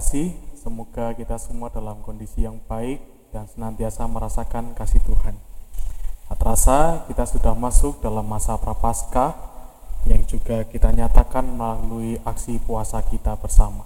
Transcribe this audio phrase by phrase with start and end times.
[0.00, 3.04] Terkasih, semoga kita semua dalam kondisi yang baik
[3.36, 5.36] dan senantiasa merasakan kasih Tuhan.
[6.24, 9.36] Tak terasa kita sudah masuk dalam masa prapaskah
[10.08, 13.84] yang juga kita nyatakan melalui aksi puasa kita bersama.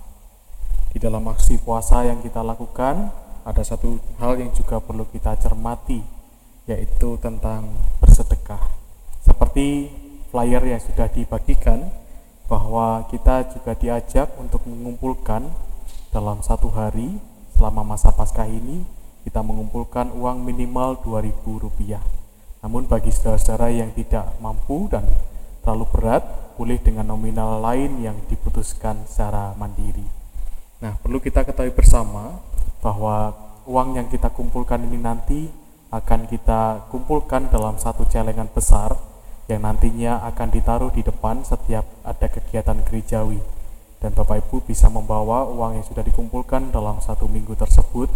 [0.95, 3.11] Di dalam aksi puasa yang kita lakukan,
[3.43, 5.99] ada satu hal yang juga perlu kita cermati,
[6.71, 8.63] yaitu tentang bersedekah.
[9.19, 9.91] Seperti
[10.31, 11.91] flyer yang sudah dibagikan,
[12.47, 15.74] bahwa kita juga diajak untuk mengumpulkan
[16.15, 17.19] dalam satu hari
[17.59, 18.87] selama masa Paskah ini
[19.27, 21.99] kita mengumpulkan uang minimal 2000 rupiah.
[22.63, 25.03] Namun bagi saudara-saudara yang tidak mampu dan
[25.67, 26.23] terlalu berat,
[26.55, 30.07] boleh dengan nominal lain yang diputuskan secara mandiri.
[30.79, 32.39] Nah, perlu kita ketahui bersama
[32.79, 33.35] bahwa
[33.67, 35.51] uang yang kita kumpulkan ini nanti
[35.91, 38.95] akan kita kumpulkan dalam satu celengan besar
[39.51, 43.43] yang nantinya akan ditaruh di depan setiap ada kegiatan gerejawi
[44.05, 48.13] dan Bapak Ibu bisa membawa uang yang sudah dikumpulkan dalam satu minggu tersebut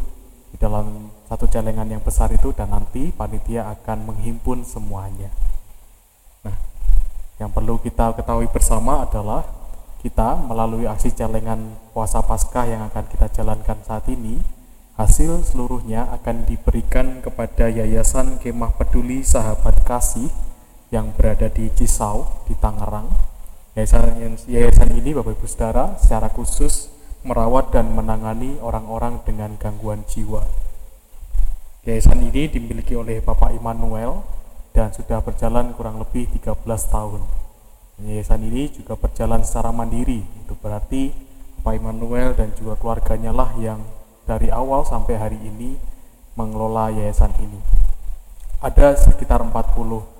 [0.53, 5.33] di dalam satu celengan yang besar itu dan nanti panitia akan menghimpun semuanya.
[6.45, 6.53] Nah,
[7.41, 9.49] yang perlu kita ketahui bersama adalah
[10.05, 14.45] kita melalui aksi celengan puasa Paskah yang akan kita jalankan saat ini,
[15.01, 20.29] hasil seluruhnya akan diberikan kepada Yayasan Kemah Peduli Sahabat Kasih
[20.93, 23.28] yang berada di Cisau, di Tangerang.
[23.79, 26.91] Yayasan, yayasan ini Bapak Ibu Saudara secara khusus
[27.23, 30.43] merawat dan menangani orang-orang dengan gangguan jiwa.
[31.87, 34.27] Yayasan ini dimiliki oleh Bapak Immanuel
[34.75, 36.59] dan sudah berjalan kurang lebih 13
[36.91, 37.23] tahun.
[38.03, 41.15] Yayasan ini juga berjalan secara mandiri, itu berarti
[41.63, 43.79] Bapak Immanuel dan juga keluarganya lah yang
[44.27, 45.79] dari awal sampai hari ini
[46.35, 47.63] mengelola yayasan ini.
[48.59, 50.18] Ada sekitar 40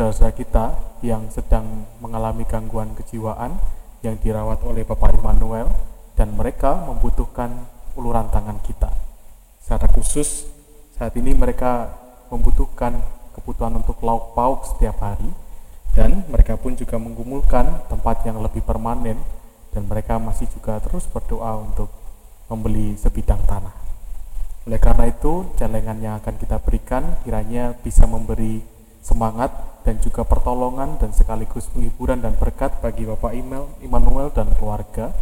[0.00, 0.64] saudara-saudara kita
[1.04, 3.60] yang sedang mengalami gangguan kejiwaan
[4.00, 5.68] yang dirawat oleh Bapak Immanuel
[6.16, 8.88] dan mereka membutuhkan uluran tangan kita.
[9.60, 10.48] Secara khusus
[10.96, 11.92] saat ini mereka
[12.32, 12.96] membutuhkan
[13.36, 15.28] kebutuhan untuk lauk pauk setiap hari
[15.92, 19.20] dan mereka pun juga menggumulkan tempat yang lebih permanen
[19.68, 21.92] dan mereka masih juga terus berdoa untuk
[22.48, 23.76] membeli sebidang tanah.
[24.64, 28.64] Oleh karena itu, celengan yang akan kita berikan kiranya bisa memberi
[29.04, 33.32] semangat dan juga pertolongan dan sekaligus penghiburan dan berkat bagi Bapak
[33.80, 35.12] Immanuel dan keluarga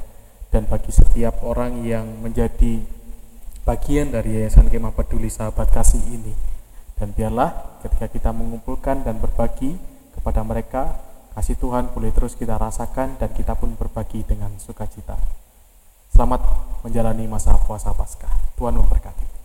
[0.51, 2.83] dan bagi setiap orang yang menjadi
[3.69, 6.33] bagian dari Yayasan Kemah Peduli Sahabat Kasih ini.
[6.99, 9.79] Dan biarlah ketika kita mengumpulkan dan berbagi
[10.19, 10.99] kepada mereka,
[11.39, 15.15] kasih Tuhan boleh terus kita rasakan dan kita pun berbagi dengan sukacita.
[16.11, 16.43] Selamat
[16.83, 18.59] menjalani masa puasa Paskah.
[18.59, 19.38] Tuhan memberkati.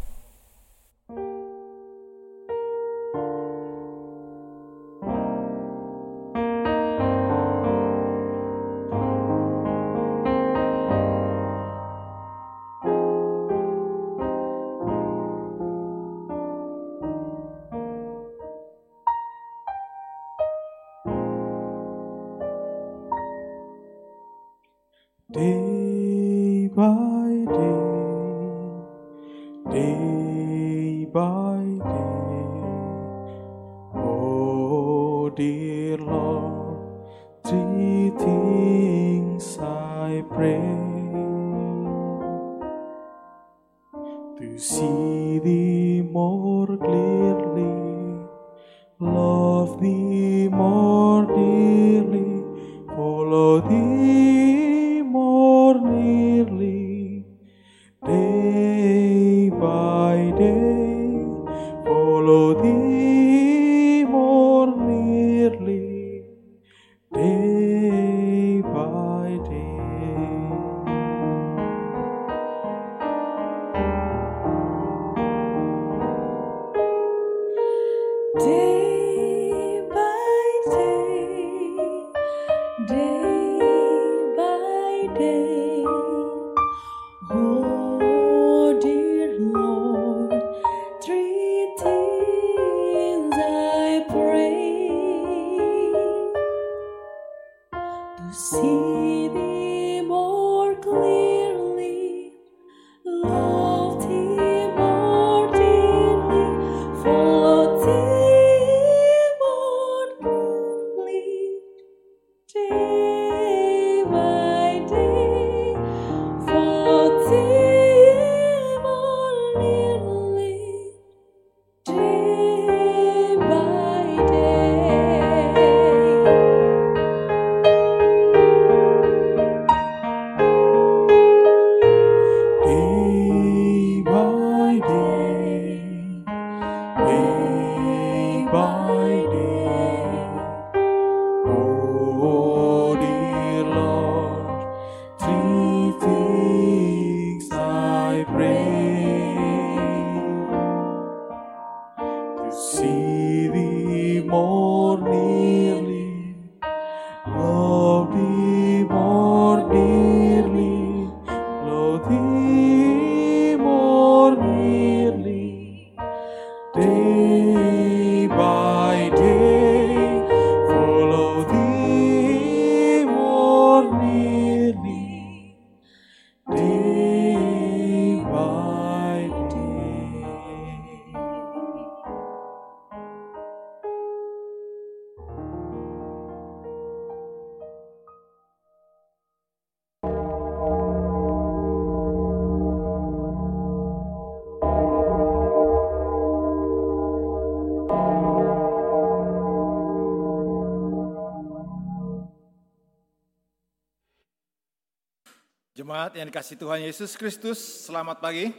[206.14, 207.58] Jemaat yang dikasih Tuhan Yesus Kristus,
[207.90, 208.54] selamat pagi.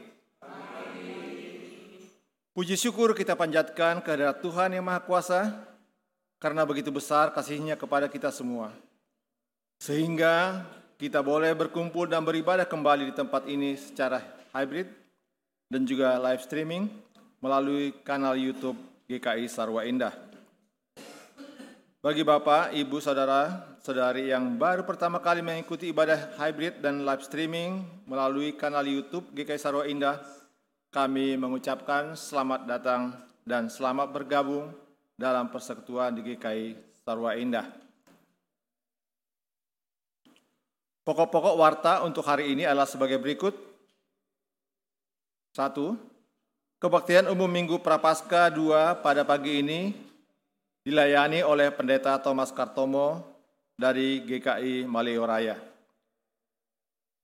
[2.50, 5.54] Puji syukur kita panjatkan kehadirat Tuhan yang Maha Kuasa,
[6.42, 8.74] karena begitu besar kasihnya kepada kita semua.
[9.78, 10.66] Sehingga
[10.98, 14.18] kita boleh berkumpul dan beribadah kembali di tempat ini secara
[14.50, 14.90] hybrid
[15.70, 16.90] dan juga live streaming
[17.38, 20.10] melalui kanal YouTube GKI Sarwa Indah.
[22.02, 27.84] Bagi Bapak, Ibu, Saudara, Saudari yang baru pertama kali mengikuti ibadah hybrid dan live streaming
[28.08, 30.24] melalui kanal YouTube GKI Sarwa Indah,
[30.88, 33.12] kami mengucapkan selamat datang
[33.44, 34.72] dan selamat bergabung
[35.20, 37.68] dalam persekutuan di GKI Sarwa Indah.
[41.04, 43.52] Pokok-pokok warta untuk hari ini adalah sebagai berikut.
[45.52, 45.92] Satu,
[46.80, 49.92] kebaktian umum Minggu Prapaskah 2 pada pagi ini
[50.88, 53.33] dilayani oleh Pendeta Thomas Kartomo
[53.74, 55.58] dari GKI Maleo Raya.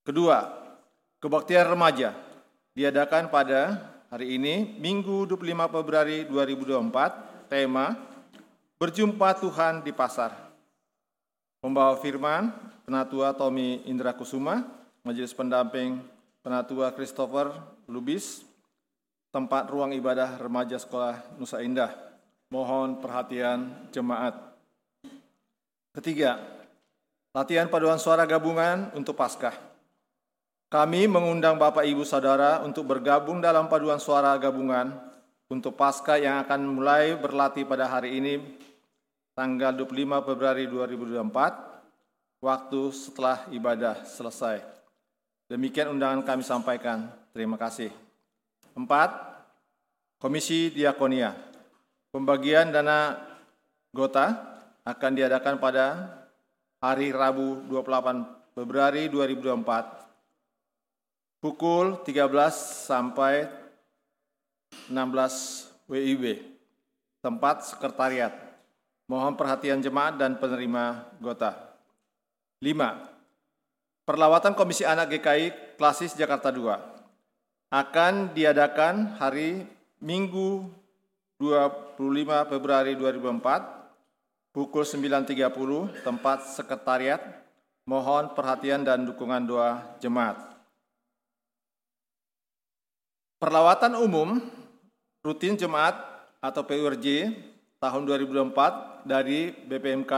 [0.02, 0.42] Kedua,
[1.22, 2.14] kebaktian remaja
[2.74, 3.78] diadakan pada
[4.10, 7.94] hari ini Minggu 25 Februari 2024, tema
[8.80, 10.32] Berjumpa Tuhan di Pasar.
[11.60, 12.48] Pembawa firman,
[12.88, 14.64] Penatua Tommy Indra Kusuma,
[15.04, 16.00] Majelis Pendamping
[16.40, 17.52] Penatua Christopher
[17.84, 18.40] Lubis,
[19.30, 21.92] tempat ruang ibadah remaja sekolah Nusa Indah.
[22.50, 24.49] Mohon perhatian jemaat.
[26.00, 26.40] Ketiga,
[27.36, 29.52] latihan paduan suara gabungan untuk Paskah.
[30.72, 34.96] Kami mengundang Bapak Ibu Saudara untuk bergabung dalam paduan suara gabungan
[35.52, 38.40] untuk Paskah yang akan mulai berlatih pada hari ini
[39.36, 44.64] tanggal 25 Februari 2024 waktu setelah ibadah selesai.
[45.52, 47.12] Demikian undangan kami sampaikan.
[47.36, 47.92] Terima kasih.
[48.72, 49.12] Empat,
[50.16, 51.36] Komisi Diakonia.
[52.08, 53.20] Pembagian dana
[53.92, 54.49] gota
[54.84, 56.16] akan diadakan pada
[56.80, 60.00] hari Rabu 28 Februari 2024
[61.40, 62.28] pukul 13
[62.88, 63.48] sampai
[64.88, 66.24] 16 WIB
[67.20, 68.32] tempat sekretariat.
[69.10, 71.74] Mohon perhatian jemaat dan penerima gota.
[72.62, 74.06] 5.
[74.06, 79.64] Perlawatan Komisi Anak GKI Klasis Jakarta 2 akan diadakan hari
[80.00, 80.68] Minggu
[81.40, 83.79] 25 Februari 2024
[84.50, 87.22] pukul 9.30 tempat sekretariat.
[87.88, 90.38] Mohon perhatian dan dukungan doa jemaat.
[93.40, 94.38] Perlawatan umum
[95.24, 95.96] rutin jemaat
[96.38, 97.34] atau PURJ
[97.80, 100.12] tahun 2024 dari BPMK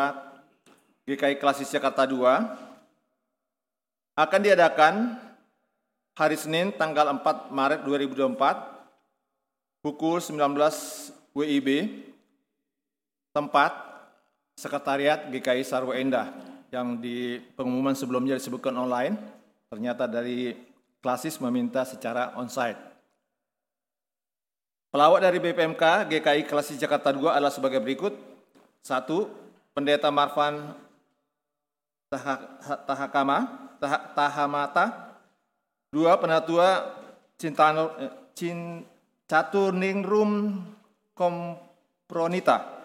[1.07, 5.17] GKI Klasis Jakarta 2 akan diadakan
[6.19, 10.37] hari Senin tanggal 4 Maret 2024 pukul 19
[11.33, 11.69] WIB
[13.33, 13.92] tempat
[14.55, 16.33] Sekretariat GKI Sarwa Endah
[16.73, 19.17] yang di pengumuman sebelumnya disebutkan online
[19.69, 20.53] ternyata dari
[21.01, 22.79] klasis meminta secara onsite.
[24.93, 28.13] Pelawak dari BPMK GKI Klasis Jakarta 2 adalah sebagai berikut.
[28.85, 29.25] Satu,
[29.73, 30.77] Pendeta Marvan
[32.13, 33.39] Taha- Tahakama,
[33.81, 34.87] Taha- Tahamata.
[35.89, 36.93] Dua, Penatua
[37.41, 38.85] Cintano, eh, Cin,
[39.25, 40.61] Caturningrum
[41.17, 42.82] Kompronita.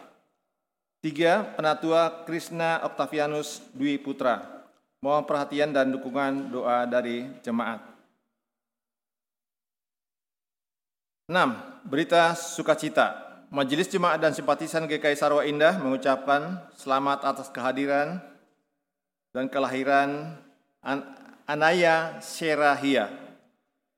[1.08, 4.44] Tiga, Penatua Krishna Octavianus Dwi Putra.
[5.00, 7.80] Mohon perhatian dan dukungan doa dari jemaat.
[11.32, 11.88] 6.
[11.88, 13.40] Berita sukacita.
[13.48, 18.20] Majelis Jemaat dan Simpatisan GKI Sarwa Indah mengucapkan selamat atas kehadiran
[19.32, 20.36] dan kelahiran
[20.84, 21.08] An-
[21.48, 23.08] Anaya Serahia,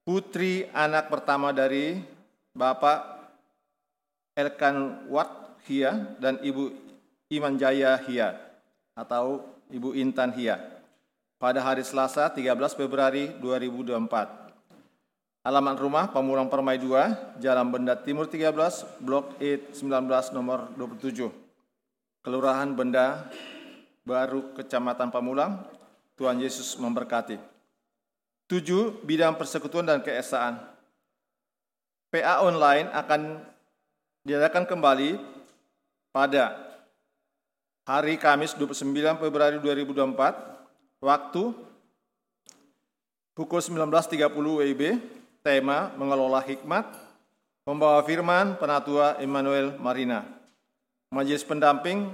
[0.06, 2.06] putri anak pertama dari
[2.54, 3.34] Bapak
[4.38, 6.89] Elkan Wat Hia dan Ibu
[7.30, 8.42] Iman Jaya Hia
[8.98, 10.58] atau Ibu Intan Hia
[11.38, 15.46] pada hari Selasa 13 Februari 2024.
[15.46, 21.30] Alamat rumah Pamulang Permai 2, Jalan Benda Timur 13, Blok E 19 nomor 27.
[22.26, 23.30] Kelurahan Benda
[24.02, 25.70] Baru Kecamatan Pamulang.
[26.18, 27.38] Tuhan Yesus memberkati.
[28.50, 30.58] Tujuh, bidang persekutuan dan keesaan.
[32.10, 33.38] PA online akan
[34.26, 35.22] diadakan kembali
[36.12, 36.69] pada
[37.90, 38.86] hari Kamis 29
[39.18, 41.44] Februari 2024 waktu
[43.34, 45.02] pukul 19.30 WIB
[45.42, 46.86] tema mengelola hikmat
[47.66, 50.22] pembawa firman penatua Emmanuel Marina
[51.10, 52.06] majelis pendamping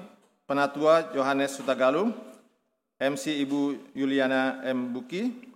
[0.47, 2.15] penatua Yohanes Sutagalung
[2.95, 4.95] MC Ibu Yuliana M.
[4.95, 5.51] Buki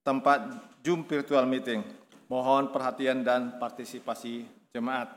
[0.00, 0.48] tempat
[0.80, 1.84] Zoom virtual meeting.
[2.32, 5.12] Mohon perhatian dan partisipasi jemaat.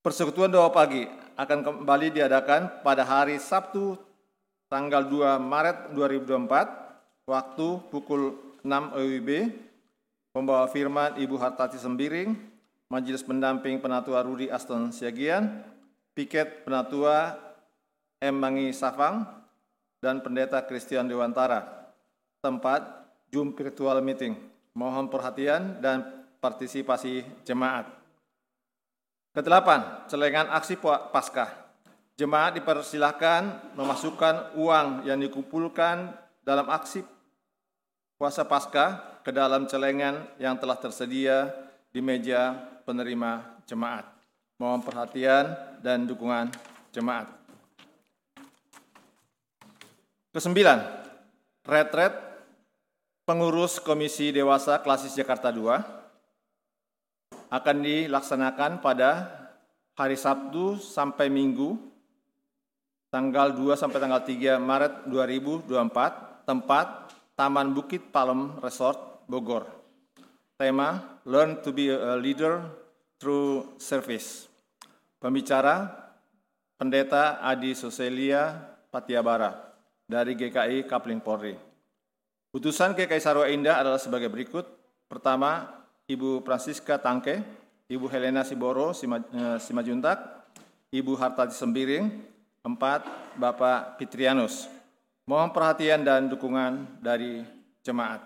[0.00, 1.04] Persekutuan doa pagi
[1.34, 3.98] akan kembali diadakan pada hari Sabtu
[4.70, 9.30] tanggal 2 Maret 2024 waktu pukul 6 WIB.
[10.34, 12.34] Pembawa firman Ibu Hartati Sembiring,
[12.90, 15.62] Majelis Pendamping Penatua Rudi Aston Siagian,
[16.10, 17.38] Piket Penatua
[18.18, 18.34] M.
[18.42, 19.22] Mangi Safang,
[20.02, 21.88] dan Pendeta Christian Dewantara
[22.44, 22.84] tempat
[23.32, 24.36] Zoom virtual meeting.
[24.76, 28.03] Mohon perhatian dan partisipasi jemaat.
[29.34, 31.50] Kedelapan, celengan aksi Paskah.
[32.14, 36.14] Jemaat dipersilahkan memasukkan uang yang dikumpulkan
[36.46, 37.02] dalam aksi
[38.14, 41.50] puasa Paskah ke dalam celengan yang telah tersedia
[41.90, 42.54] di meja
[42.86, 44.06] penerima jemaat.
[44.62, 45.50] Mohon perhatian
[45.82, 46.54] dan dukungan
[46.94, 47.26] jemaat.
[50.30, 50.78] Kesembilan,
[51.66, 52.14] retret
[53.26, 56.03] pengurus Komisi Dewasa Klasis Jakarta II
[57.50, 59.28] akan dilaksanakan pada
[59.94, 61.78] hari Sabtu sampai Minggu
[63.14, 69.70] tanggal 2 sampai tanggal 3 Maret 2024 tempat Taman Bukit Palem Resort Bogor.
[70.58, 72.62] Tema Learn to be a leader
[73.18, 74.50] through service.
[75.22, 75.88] Pembicara
[76.76, 78.54] Pendeta Adi Soselia
[78.90, 79.72] Patiabara
[80.04, 81.56] dari GKI Kapling Polri.
[82.54, 84.62] Putusan ke Kaisarwa Indah adalah sebagai berikut.
[85.10, 87.40] Pertama, Ibu Francisca Tangke,
[87.88, 90.20] Ibu Helena Siboro eh, Simajuntak,
[90.92, 92.04] Ibu Hartati Sembiring,
[92.60, 93.04] empat,
[93.40, 94.68] Bapak Fitrianus.
[95.24, 97.40] Mohon perhatian dan dukungan dari
[97.80, 98.20] jemaat.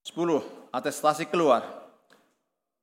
[0.00, 0.40] Sepuluh,
[0.72, 1.66] Atestasi keluar.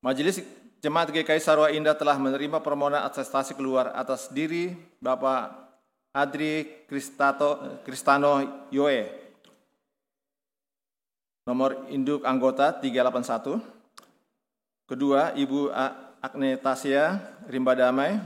[0.04, 0.44] Majelis
[0.78, 5.50] Jemaat GKI Sarwa Indah telah menerima permohonan atestasi keluar atas diri Bapak
[6.14, 9.27] Adri Kristato, Kristano Yoe
[11.48, 13.63] nomor induk anggota 381.
[14.84, 15.72] Kedua, Ibu
[16.20, 18.20] Agne Tasya Rimba Damai,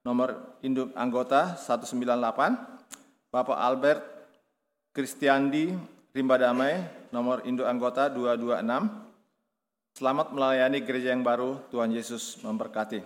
[0.00, 3.28] nomor induk anggota 198.
[3.28, 4.00] Bapak Albert
[4.96, 5.76] Kristiandi
[6.16, 6.80] Rimba Damai,
[7.12, 9.04] nomor induk anggota 226.
[9.94, 13.04] Selamat melayani gereja yang baru, Tuhan Yesus memberkati.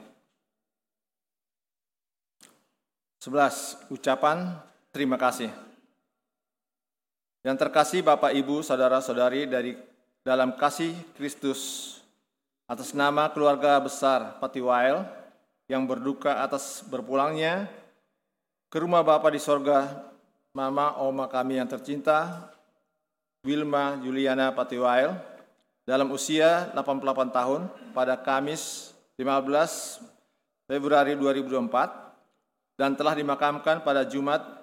[3.20, 3.90] 11.
[3.92, 4.56] Ucapan
[4.94, 5.67] terima kasih.
[7.46, 9.78] Yang terkasih Bapak Ibu, saudara-saudari dari
[10.26, 11.94] dalam kasih Kristus
[12.66, 15.06] atas nama keluarga besar Patiwail
[15.70, 17.70] yang berduka atas berpulangnya
[18.68, 19.86] ke rumah Bapak di sorga,
[20.50, 22.50] Mama Oma kami yang tercinta,
[23.46, 25.14] Wilma Juliana Patiwail,
[25.86, 27.60] dalam usia 88 tahun
[27.94, 30.02] pada Kamis 15
[30.66, 34.57] Februari 2024 dan telah dimakamkan pada Jumat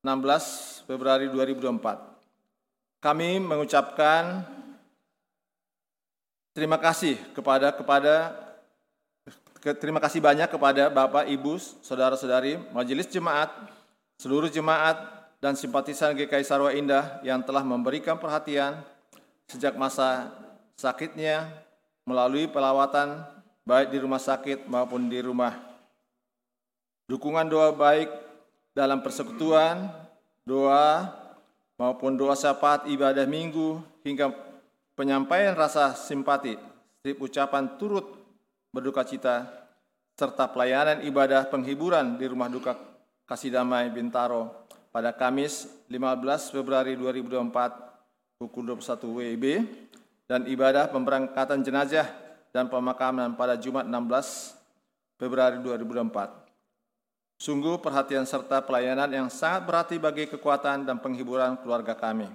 [0.00, 3.04] 16 Februari 2024.
[3.04, 4.48] Kami mengucapkan
[6.56, 8.32] terima kasih kepada kepada
[9.76, 13.52] terima kasih banyak kepada Bapak, Ibu, saudara-saudari, majelis jemaat,
[14.16, 14.96] seluruh jemaat
[15.36, 18.80] dan simpatisan GKI Sarwa Indah yang telah memberikan perhatian
[19.52, 20.32] sejak masa
[20.80, 21.44] sakitnya
[22.08, 23.20] melalui pelawatan
[23.68, 25.60] baik di rumah sakit maupun di rumah.
[27.04, 28.29] Dukungan doa baik
[28.74, 29.90] dalam persekutuan
[30.46, 31.10] doa
[31.80, 34.30] maupun doa syafaat ibadah minggu hingga
[34.94, 36.56] penyampaian rasa simpati,
[37.00, 38.04] strip ucapan turut
[38.70, 39.48] berduka cita,
[40.14, 42.76] serta pelayanan ibadah penghiburan di rumah duka
[43.24, 49.44] Kasih Damai Bintaro pada Kamis 15 Februari 2024 pukul 21 WIB
[50.26, 52.10] dan ibadah pemberangkatan jenazah
[52.50, 54.58] dan pemakaman pada Jumat 16
[55.16, 56.49] Februari 2024.
[57.40, 62.28] Sungguh perhatian serta pelayanan yang sangat berarti bagi kekuatan dan penghiburan keluarga kami.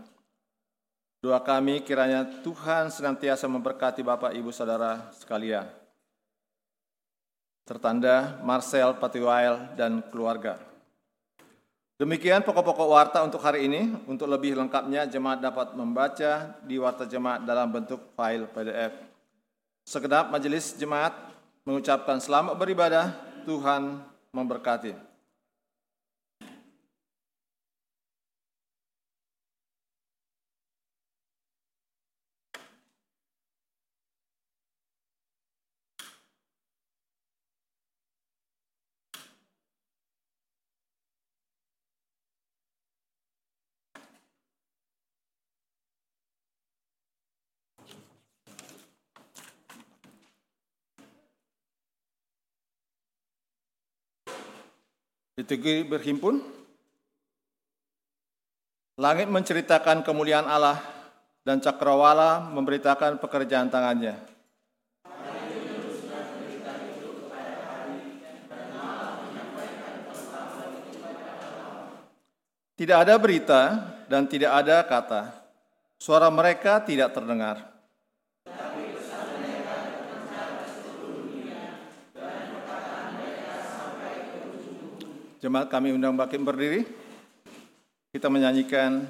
[1.21, 5.69] Doa kami kiranya Tuhan senantiasa memberkati Bapak, Ibu, Saudara sekalian.
[7.70, 10.57] Tertanda Marcel Patiwail dan keluarga.
[12.01, 13.94] Demikian pokok-pokok warta untuk hari ini.
[14.09, 18.94] Untuk lebih lengkapnya, jemaat dapat membaca di warta jemaat dalam bentuk file PDF.
[19.85, 21.13] Sekedap majelis jemaat
[21.61, 23.13] mengucapkan selamat beribadah,
[23.46, 25.15] Tuhan memberkati.
[55.35, 56.39] Liturgi berhimpun.
[58.95, 60.79] Langit menceritakan kemuliaan Allah
[61.43, 64.15] dan cakrawala memberitakan pekerjaan tangannya.
[72.79, 75.35] Tidak ada berita dan tidak ada kata.
[76.00, 77.75] Suara mereka tidak terdengar.
[85.46, 86.90] Jemaat kami undang bangkit berdiri.
[88.10, 89.05] Kita menyanyikan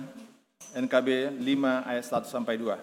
[0.75, 2.75] NKB 5 ayat 1 sampai 2.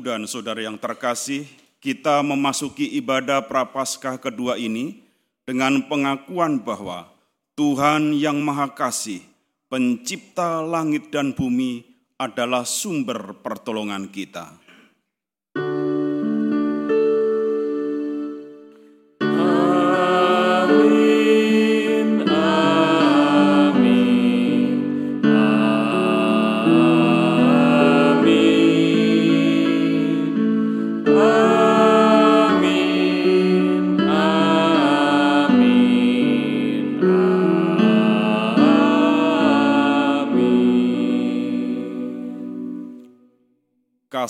[0.00, 1.44] Dan Saudara yang terkasih,
[1.76, 5.04] kita memasuki ibadah Prapaskah kedua ini
[5.44, 7.12] dengan pengakuan bahwa
[7.52, 9.20] Tuhan yang Maha Kasih,
[9.68, 11.84] pencipta langit dan bumi,
[12.16, 14.56] adalah sumber pertolongan kita.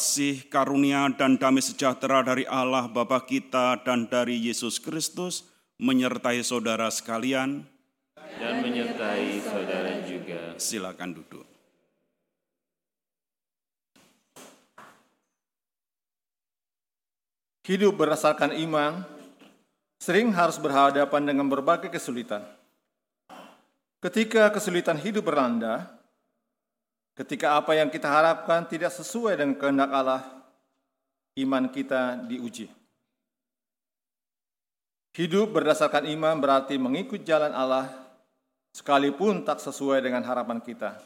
[0.00, 5.44] Kasih, karunia, dan damai sejahtera dari Allah Bapa kita dan dari Yesus Kristus
[5.76, 7.68] menyertai saudara sekalian.
[8.16, 10.56] dan menyertai saudara juga.
[10.56, 11.44] Silakan duduk.
[17.68, 19.04] Hidup berdasarkan iman
[20.00, 22.40] sering harus berhadapan dengan berbagai kesulitan.
[24.00, 25.99] Ketika kesulitan hidup berlanda,
[27.20, 30.24] ketika apa yang kita harapkan tidak sesuai dengan kehendak Allah,
[31.36, 32.72] iman kita diuji.
[35.12, 37.92] Hidup berdasarkan iman berarti mengikut jalan Allah
[38.72, 40.96] sekalipun tak sesuai dengan harapan kita.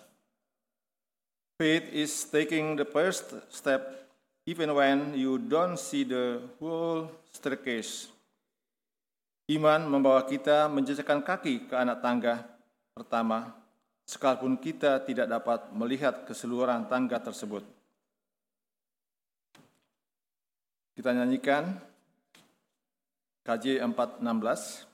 [1.59, 3.83] Faith is taking the first step
[4.47, 8.07] even when you don't see the whole staircase.
[9.51, 12.47] Iman membawa kita menjejakkan kaki ke anak tangga
[12.95, 13.64] pertama,
[14.05, 17.65] sekalipun kita tidak dapat melihat keseluruhan tangga tersebut.
[20.95, 21.75] Kita nyanyikan
[23.43, 24.94] KJ 416.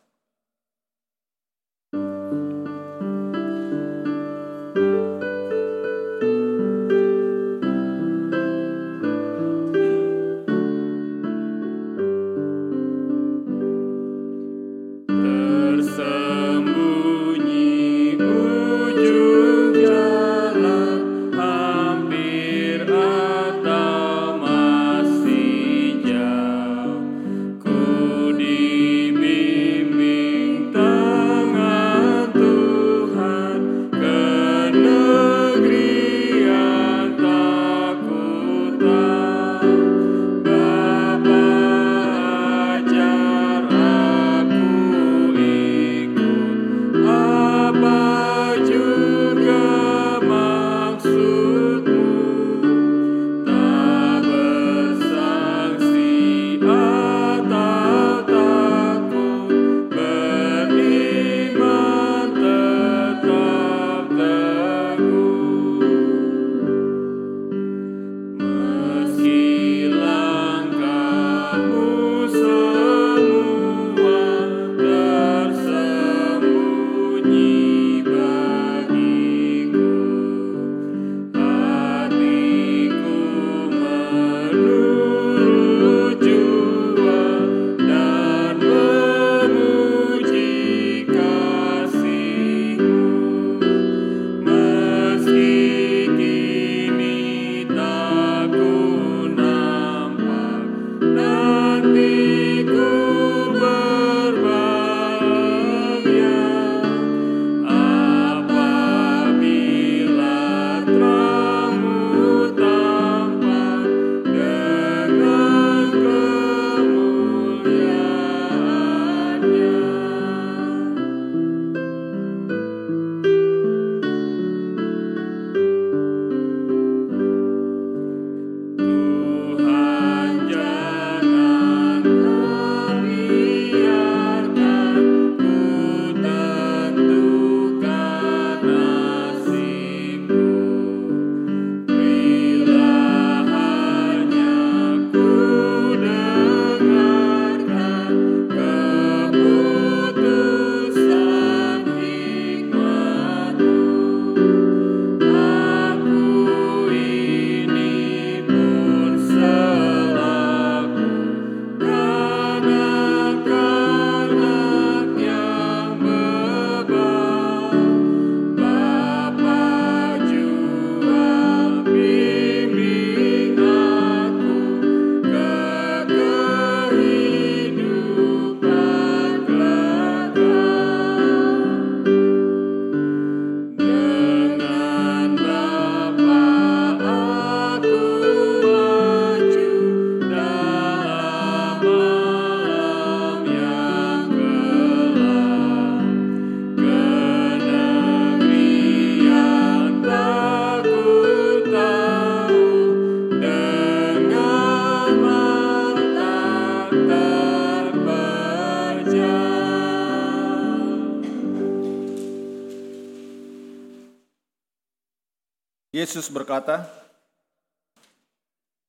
[216.00, 216.88] Yesus berkata,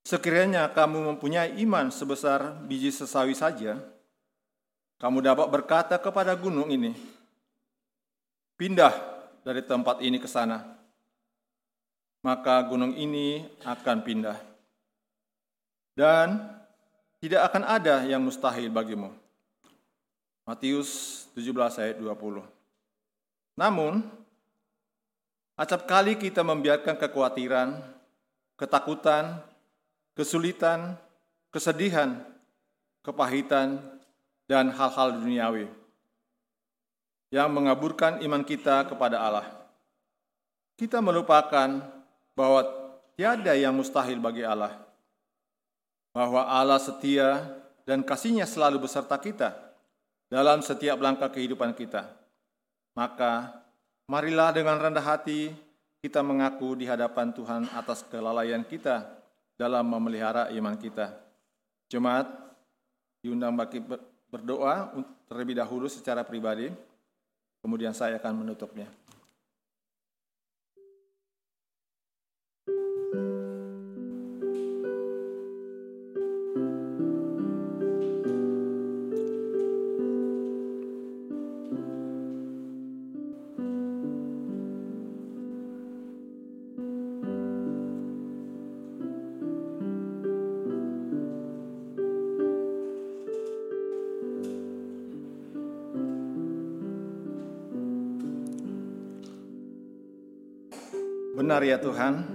[0.02, 3.78] Sekiranya kamu mempunyai iman sebesar biji sesawi saja,
[4.97, 6.97] kamu dapat berkata kepada gunung ini,
[8.58, 8.91] pindah
[9.45, 10.78] dari tempat ini ke sana.
[12.21, 14.38] Maka gunung ini akan pindah.
[15.97, 16.38] Dan
[17.21, 19.10] tidak akan ada yang mustahil bagimu.
[20.45, 22.45] Matius 17 ayat 20.
[23.58, 24.06] Namun,
[25.62, 27.78] acap kali kita membiarkan kekhawatiran,
[28.58, 29.38] ketakutan,
[30.17, 30.97] kesulitan,
[31.54, 32.17] kesedihan,
[33.06, 33.78] kepahitan,
[34.50, 35.69] dan hal-hal duniawi
[37.30, 39.47] yang mengaburkan iman kita kepada Allah.
[40.76, 41.78] Kita melupakan
[42.34, 42.62] bahwa
[43.13, 44.82] tiada yang mustahil bagi Allah,
[46.10, 47.38] bahwa Allah setia
[47.86, 49.54] dan kasihnya selalu beserta kita
[50.26, 52.10] dalam setiap langkah kehidupan kita.
[52.97, 53.61] Maka,
[54.12, 55.56] marilah dengan rendah hati
[56.04, 59.08] kita mengaku di hadapan Tuhan atas kelalaian kita
[59.56, 61.15] dalam memelihara iman kita.
[61.88, 62.28] Jemaat
[63.24, 63.80] diundang bagi
[64.28, 64.91] berdoa
[65.32, 66.67] terlebih dahulu secara pribadi,
[67.63, 68.91] kemudian saya akan menutupnya.
[101.62, 102.26] Ya Tuhan,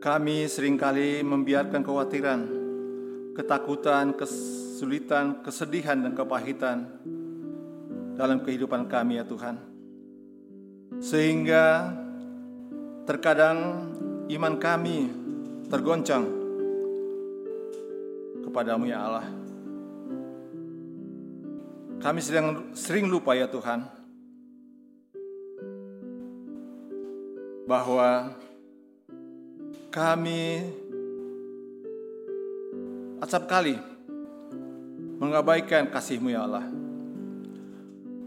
[0.00, 2.40] kami sering kali membiarkan kekhawatiran,
[3.36, 6.88] ketakutan, kesulitan, kesedihan, dan kepahitan
[8.16, 9.60] dalam kehidupan kami ya Tuhan.
[11.04, 11.92] Sehingga
[13.04, 13.88] terkadang
[14.32, 15.12] iman kami
[15.68, 16.24] tergoncang
[18.44, 19.26] kepadamu ya Allah.
[22.00, 24.03] Kami sering, sering lupa ya Tuhan,
[27.64, 28.36] bahwa
[29.88, 30.68] kami
[33.24, 33.80] acap kali
[35.16, 36.66] mengabaikan kasih-Mu ya Allah.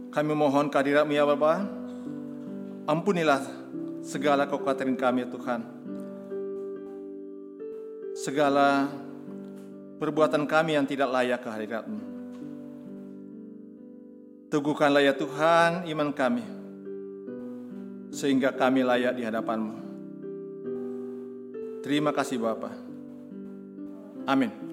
[0.09, 1.69] Kami mohon kehadirat-Mu ya Bapa.
[2.87, 3.43] Ampunilah
[4.01, 5.61] segala kekhawatiran kami ya Tuhan.
[8.17, 8.89] Segala
[10.01, 12.01] perbuatan kami yang tidak layak kehadirat-Mu.
[14.47, 16.66] Teguhkanlah ya Tuhan iman kami
[18.11, 19.75] sehingga kami layak di hadapan-Mu.
[21.83, 22.71] Terima kasih Bapa.
[24.27, 24.66] Amin.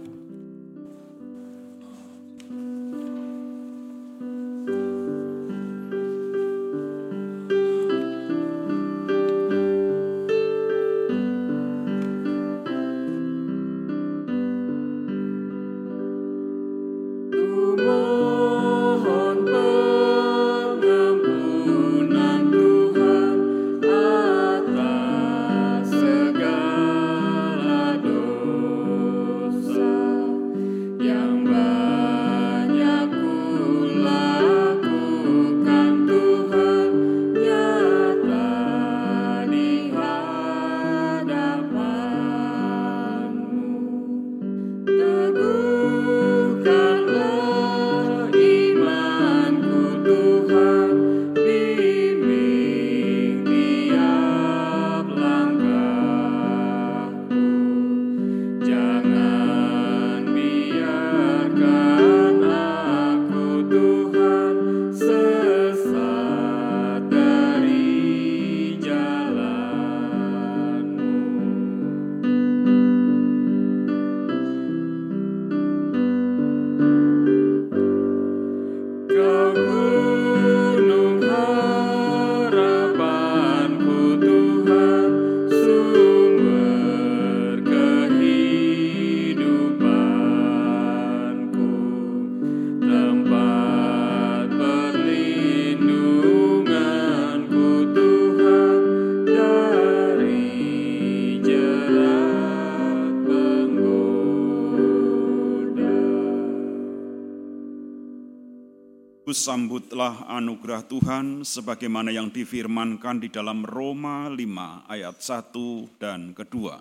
[109.44, 114.40] Sambutlah anugerah Tuhan sebagaimana yang difirmankan di dalam Roma 5
[114.88, 116.80] ayat 1 dan kedua.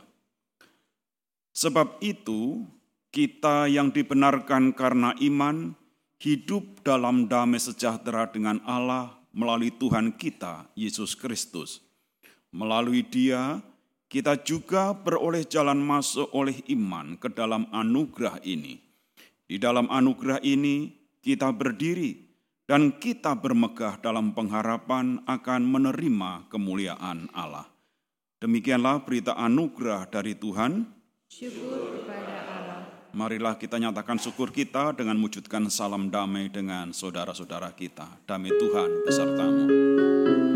[1.51, 2.63] Sebab itu
[3.11, 5.75] kita yang dibenarkan karena iman
[6.23, 11.83] hidup dalam damai sejahtera dengan Allah melalui Tuhan kita Yesus Kristus.
[12.55, 13.59] Melalui Dia,
[14.07, 18.79] kita juga beroleh jalan masuk oleh iman ke dalam anugerah ini.
[19.51, 22.32] Di dalam anugerah ini, kita berdiri
[22.63, 27.67] dan kita bermegah dalam pengharapan akan menerima kemuliaan Allah.
[28.39, 30.83] Demikianlah berita anugerah dari Tuhan.
[33.13, 38.25] Marilah kita nyatakan syukur kita dengan wujudkan salam damai dengan saudara-saudara kita.
[38.25, 40.52] Damai Tuhan besertamu.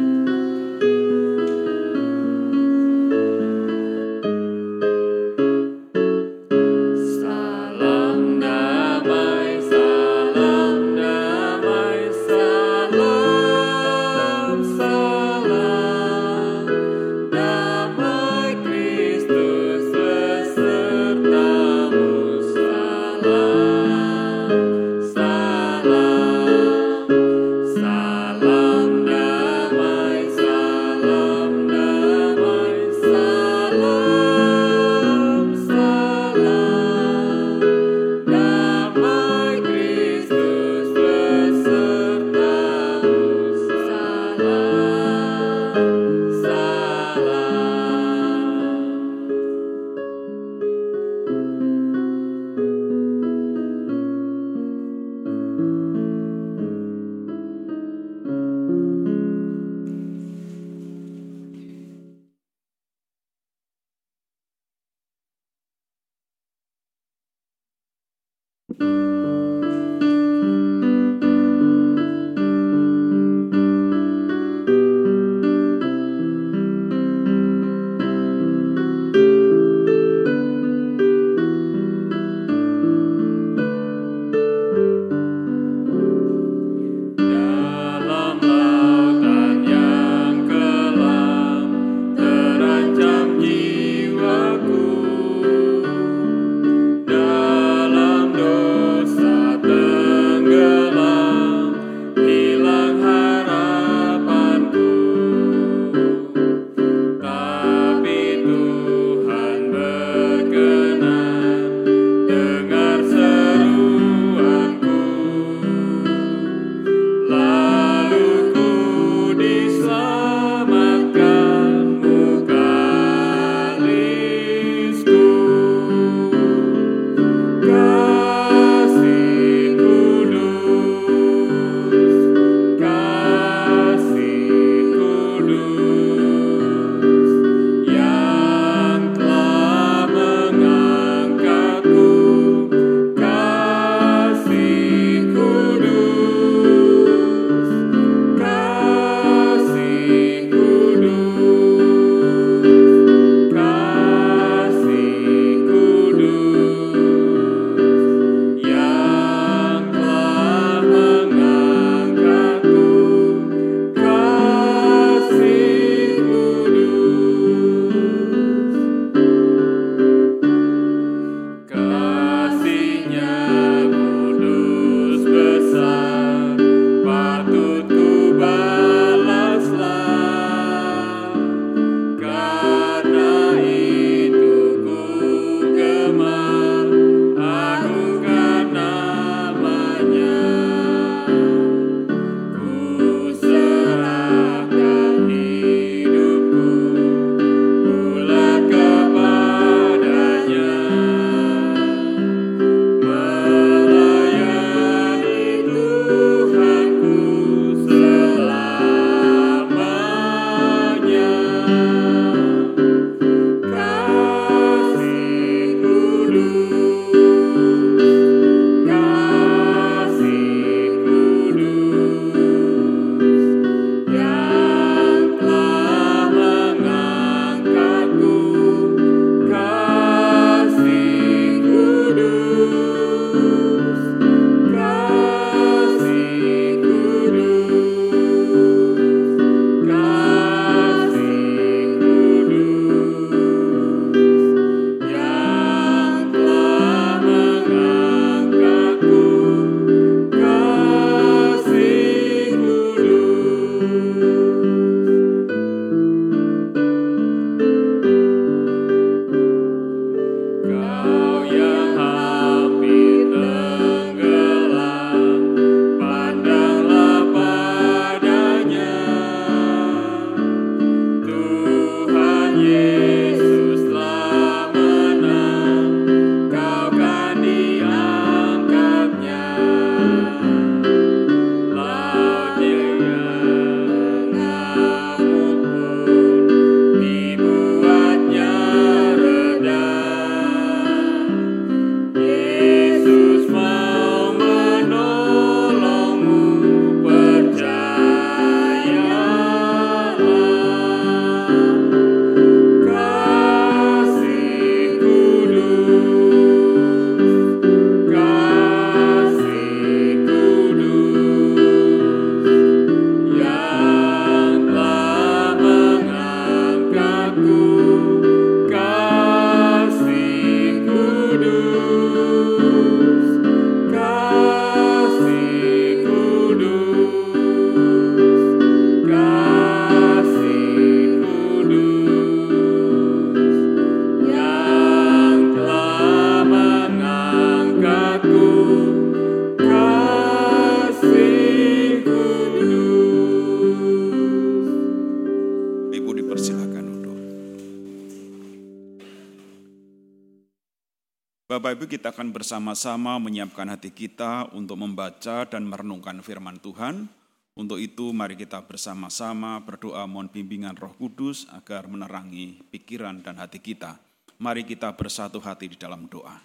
[352.17, 357.05] Akan bersama-sama menyiapkan hati kita untuk membaca dan merenungkan firman Tuhan.
[357.53, 363.61] Untuk itu mari kita bersama-sama berdoa mohon bimbingan roh kudus agar menerangi pikiran dan hati
[363.61, 364.01] kita.
[364.41, 366.41] Mari kita bersatu hati di dalam doa.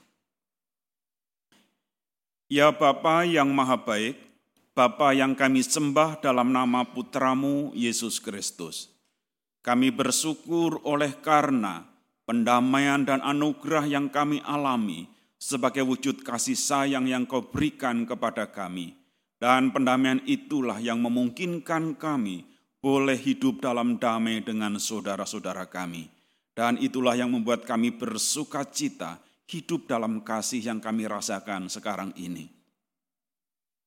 [2.52, 4.20] Ya Bapa yang maha baik,
[4.76, 8.92] Bapa yang kami sembah dalam nama putramu Yesus Kristus.
[9.64, 11.88] Kami bersyukur oleh karena
[12.28, 15.11] pendamaian dan anugerah yang kami alami
[15.42, 18.94] sebagai wujud kasih sayang yang kau berikan kepada kami.
[19.42, 22.46] Dan pendamaian itulah yang memungkinkan kami
[22.78, 26.06] boleh hidup dalam damai dengan saudara-saudara kami.
[26.54, 29.18] Dan itulah yang membuat kami bersuka cita
[29.50, 32.46] hidup dalam kasih yang kami rasakan sekarang ini.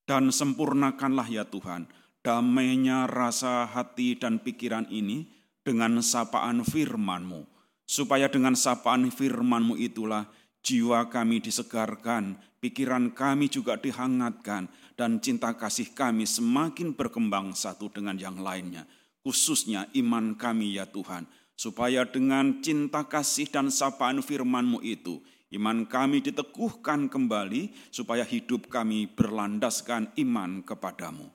[0.03, 1.87] Dan sempurnakanlah ya Tuhan,
[2.19, 5.31] damainya rasa hati dan pikiran ini
[5.63, 7.47] dengan sapaan firman-Mu,
[7.87, 10.29] supaya dengan sapaan firman-Mu itulah
[10.65, 14.65] jiwa kami disegarkan, pikiran kami juga dihangatkan,
[14.97, 18.89] dan cinta kasih kami semakin berkembang satu dengan yang lainnya.
[19.21, 25.21] Khususnya iman kami ya Tuhan, supaya dengan cinta kasih dan sapaan firman-Mu itu,
[25.53, 31.29] iman kami diteguhkan kembali, supaya hidup kami berlandaskan iman kepadamu.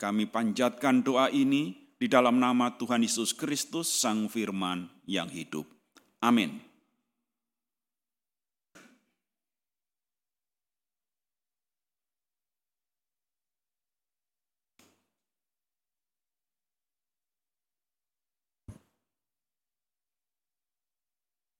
[0.00, 5.68] Kami panjatkan doa ini di dalam nama Tuhan Yesus Kristus, Sang Firman yang hidup.
[6.24, 6.63] Amin.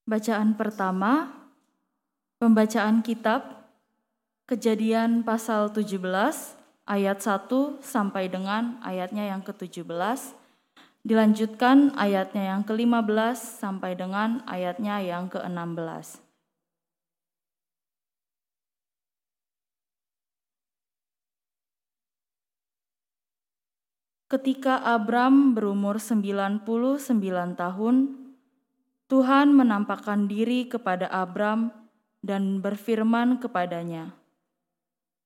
[0.04, 1.32] Bacaan pertama,
[2.36, 3.64] pembacaan kitab
[4.44, 6.04] Kejadian pasal 17
[6.84, 10.36] ayat 1 sampai dengan ayatnya yang ke-17.
[11.00, 16.20] Dilanjutkan ayatnya yang ke-15 sampai dengan ayatnya yang ke-16.
[24.28, 26.68] Ketika Abram berumur 99
[27.56, 28.23] tahun,
[29.14, 31.70] Tuhan menampakkan diri kepada Abram
[32.18, 34.10] dan berfirman kepadanya,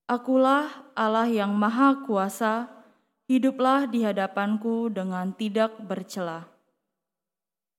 [0.04, 2.68] Akulah Allah yang Maha Kuasa,
[3.32, 6.52] hiduplah di hadapanku dengan tidak bercela.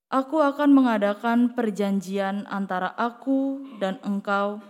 [0.10, 4.66] Aku akan mengadakan perjanjian antara aku dan engkau,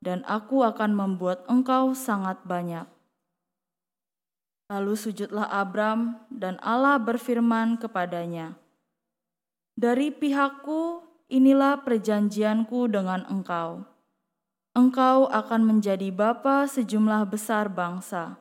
[0.00, 2.88] dan aku akan membuat engkau sangat banyak.
[4.72, 8.56] Lalu sujudlah Abram, dan Allah berfirman kepadanya,
[9.78, 13.86] dari pihakku, inilah perjanjianku dengan engkau.
[14.74, 18.34] Engkau akan menjadi bapa sejumlah besar bangsa.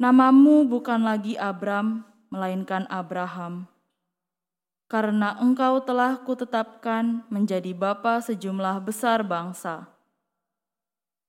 [0.00, 3.68] Namamu bukan lagi Abram, melainkan Abraham.
[4.88, 9.92] Karena engkau telah kutetapkan menjadi bapa sejumlah besar bangsa.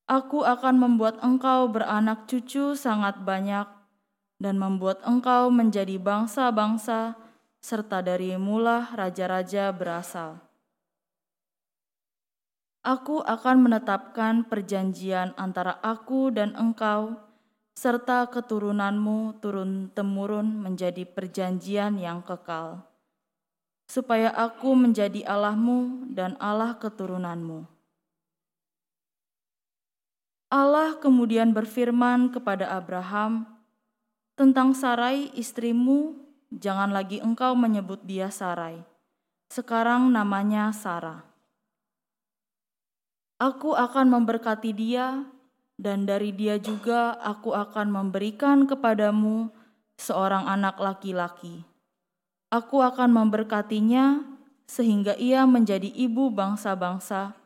[0.08, 3.68] Aku akan membuat engkau beranak cucu sangat banyak
[4.40, 7.20] dan membuat engkau menjadi bangsa-bangsa
[7.60, 10.40] serta dari mula raja-raja berasal.
[12.80, 17.20] Aku akan menetapkan perjanjian antara aku dan engkau,
[17.76, 22.88] serta keturunanmu turun-temurun menjadi perjanjian yang kekal,
[23.92, 27.68] supaya aku menjadi Allahmu dan Allah keturunanmu.
[30.50, 33.46] Allah kemudian berfirman kepada Abraham
[34.40, 38.82] tentang Sarai istrimu jangan lagi engkau menyebut dia Sarai.
[39.50, 41.26] Sekarang namanya Sarah.
[43.40, 45.24] Aku akan memberkati dia,
[45.80, 49.48] dan dari dia juga aku akan memberikan kepadamu
[49.96, 51.64] seorang anak laki-laki.
[52.52, 54.28] Aku akan memberkatinya
[54.68, 57.38] sehingga ia menjadi ibu bangsa-bangsa.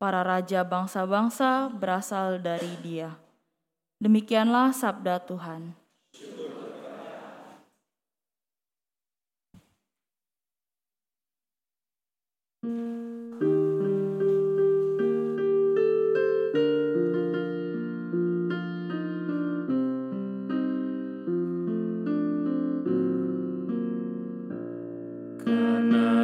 [0.00, 3.20] Para raja bangsa-bangsa berasal dari dia.
[4.00, 5.76] Demikianlah sabda Tuhan.
[6.16, 6.49] Karena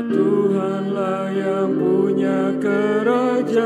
[0.07, 3.65] Tuhanlah yang punya kerajaan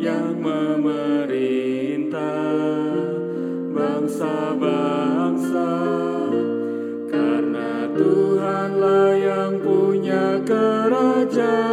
[0.00, 2.16] yang memerintah
[3.76, 4.59] bangsa-bangsa.
[11.30, 11.69] Kerajaan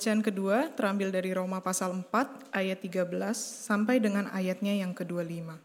[0.00, 3.04] Bacaan kedua terambil dari Roma pasal 4 ayat 13
[3.36, 5.60] sampai dengan ayatnya yang ke-25.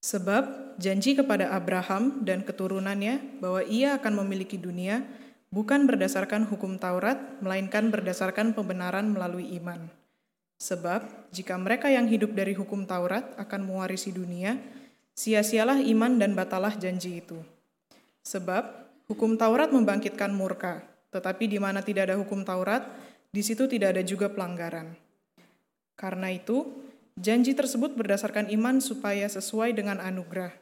[0.00, 0.44] Sebab
[0.80, 5.04] janji kepada Abraham dan keturunannya bahwa ia akan memiliki dunia
[5.52, 9.92] bukan berdasarkan hukum Taurat, melainkan berdasarkan pembenaran melalui iman.
[10.64, 14.56] Sebab jika mereka yang hidup dari hukum Taurat akan mewarisi dunia,
[15.12, 17.51] sia-sialah iman dan batalah janji itu.
[18.22, 18.64] Sebab
[19.10, 22.86] hukum Taurat membangkitkan murka, tetapi di mana tidak ada hukum Taurat,
[23.28, 24.94] di situ tidak ada juga pelanggaran.
[25.98, 26.66] Karena itu,
[27.18, 30.54] janji tersebut berdasarkan iman supaya sesuai dengan anugerah,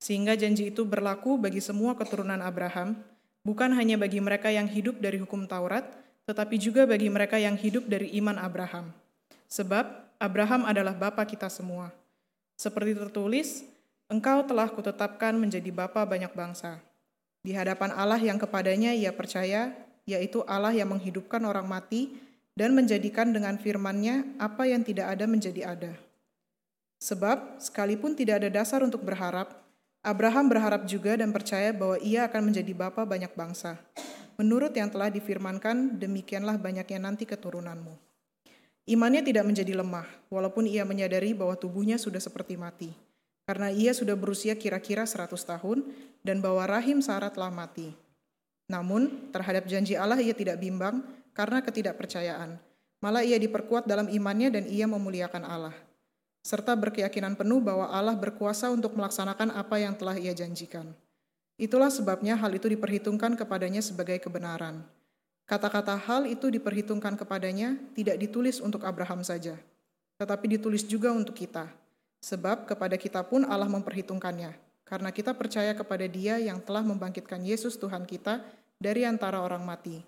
[0.00, 2.98] sehingga janji itu berlaku bagi semua keturunan Abraham,
[3.44, 5.84] bukan hanya bagi mereka yang hidup dari hukum Taurat,
[6.24, 8.90] tetapi juga bagi mereka yang hidup dari iman Abraham.
[9.46, 11.92] Sebab Abraham adalah bapa kita semua.
[12.56, 13.62] Seperti tertulis,
[14.08, 16.80] engkau telah kutetapkan menjadi bapa banyak bangsa.
[17.44, 19.76] Di hadapan Allah yang kepadanya ia percaya,
[20.08, 22.16] yaitu Allah yang menghidupkan orang mati
[22.56, 25.92] dan menjadikan dengan firman-Nya apa yang tidak ada menjadi ada.
[27.04, 29.60] Sebab, sekalipun tidak ada dasar untuk berharap,
[30.00, 33.76] Abraham berharap juga dan percaya bahwa ia akan menjadi bapa banyak bangsa.
[34.40, 37.92] Menurut yang telah difirmankan, demikianlah banyaknya nanti keturunanmu.
[38.88, 42.92] Imannya tidak menjadi lemah, walaupun ia menyadari bahwa tubuhnya sudah seperti mati,
[43.44, 45.84] karena ia sudah berusia kira-kira 100 tahun
[46.24, 47.92] dan bahwa rahim Sarah telah mati.
[48.68, 51.04] Namun, terhadap janji Allah ia tidak bimbang
[51.36, 52.56] karena ketidakpercayaan.
[53.04, 55.76] Malah ia diperkuat dalam imannya dan ia memuliakan Allah
[56.44, 60.92] serta berkeyakinan penuh bahwa Allah berkuasa untuk melaksanakan apa yang telah ia janjikan.
[61.56, 64.84] Itulah sebabnya hal itu diperhitungkan kepadanya sebagai kebenaran.
[65.48, 69.56] Kata-kata hal itu diperhitungkan kepadanya tidak ditulis untuk Abraham saja,
[70.20, 71.72] tetapi ditulis juga untuk kita.
[72.24, 74.56] Sebab kepada kita pun Allah memperhitungkannya,
[74.88, 78.40] karena kita percaya kepada dia yang telah membangkitkan Yesus Tuhan kita
[78.80, 80.00] dari antara orang mati,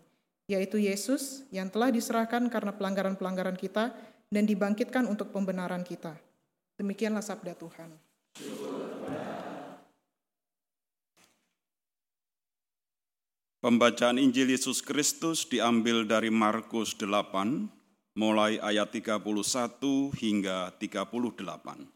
[0.48, 3.92] yaitu Yesus yang telah diserahkan karena pelanggaran-pelanggaran kita
[4.32, 6.16] dan dibangkitkan untuk pembenaran kita.
[6.80, 7.92] Demikianlah sabda Tuhan.
[13.60, 19.20] Pembacaan Injil Yesus Kristus diambil dari Markus 8, mulai ayat 31
[20.16, 21.95] hingga 38.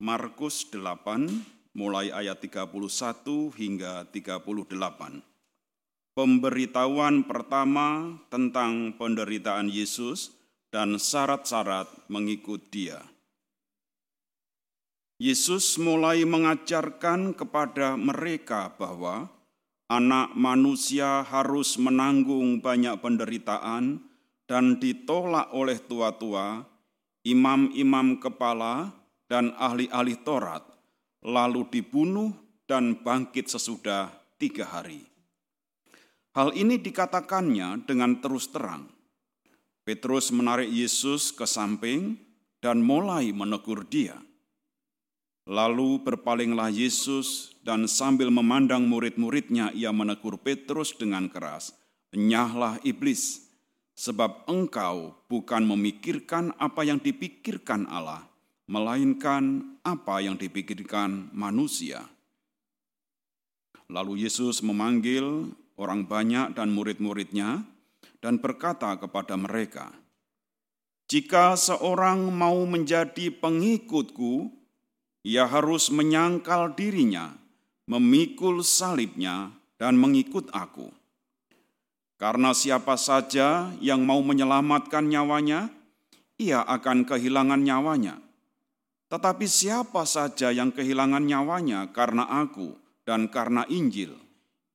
[0.00, 2.72] Markus 8, mulai ayat 31
[3.52, 4.72] hingga 38.
[6.16, 10.32] Pemberitahuan pertama tentang penderitaan Yesus
[10.72, 13.04] dan syarat-syarat mengikut Dia.
[15.20, 19.28] Yesus mulai mengajarkan kepada mereka bahwa
[19.92, 24.00] anak manusia harus menanggung banyak penderitaan
[24.48, 26.64] dan ditolak oleh tua-tua,
[27.20, 28.96] imam-imam kepala,
[29.30, 30.66] dan ahli-ahli Taurat,
[31.22, 32.34] lalu dibunuh
[32.66, 34.10] dan bangkit sesudah
[34.42, 35.06] tiga hari.
[36.34, 38.90] Hal ini dikatakannya dengan terus terang
[39.90, 42.14] Petrus menarik Yesus ke samping
[42.62, 44.14] dan mulai menegur dia.
[45.50, 51.74] Lalu berpalinglah Yesus dan sambil memandang murid-muridnya ia menegur Petrus dengan keras,
[52.14, 53.50] Enyahlah iblis,
[53.98, 58.29] sebab engkau bukan memikirkan apa yang dipikirkan Allah,
[58.70, 62.06] melainkan apa yang dipikirkan manusia.
[63.90, 67.66] Lalu Yesus memanggil orang banyak dan murid-muridnya,
[68.22, 69.90] dan berkata kepada mereka,
[71.10, 74.54] "Jika seorang mau menjadi pengikutku,
[75.26, 77.34] ia harus menyangkal dirinya,
[77.90, 79.50] memikul salibnya,
[79.80, 80.92] dan mengikut aku.
[82.20, 85.72] Karena siapa saja yang mau menyelamatkan nyawanya,
[86.36, 88.20] ia akan kehilangan nyawanya.
[89.10, 94.14] Tetapi siapa saja yang kehilangan nyawanya karena aku dan karena Injil,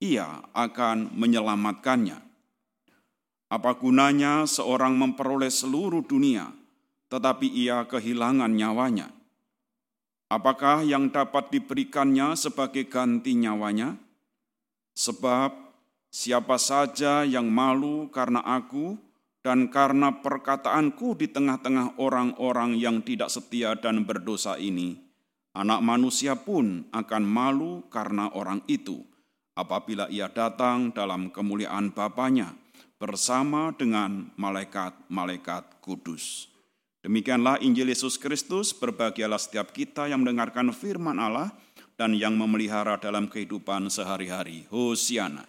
[0.04, 2.20] ia akan menyelamatkannya.
[3.48, 6.52] Apa gunanya seorang memperoleh seluruh dunia,
[7.08, 9.08] tetapi ia kehilangan nyawanya?
[10.28, 13.96] Apakah yang dapat diberikannya sebagai ganti nyawanya?
[15.00, 15.56] Sebab
[16.12, 19.00] siapa saja yang malu karena aku
[19.46, 24.98] dan karena perkataanku di tengah-tengah orang-orang yang tidak setia dan berdosa ini,
[25.54, 29.06] anak manusia pun akan malu karena orang itu
[29.54, 32.58] apabila ia datang dalam kemuliaan Bapaknya
[32.98, 36.50] bersama dengan malaikat-malaikat kudus.
[37.06, 41.54] Demikianlah Injil Yesus Kristus, berbahagialah setiap kita yang mendengarkan firman Allah
[42.02, 44.66] dan yang memelihara dalam kehidupan sehari-hari.
[44.74, 45.46] Hosiana.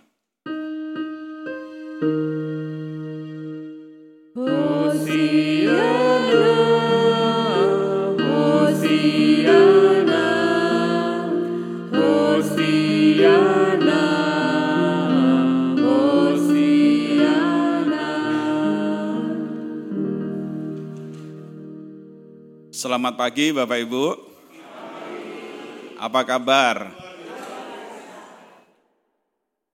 [22.97, 24.05] Selamat pagi Bapak Ibu.
[26.01, 26.97] Apa kabar?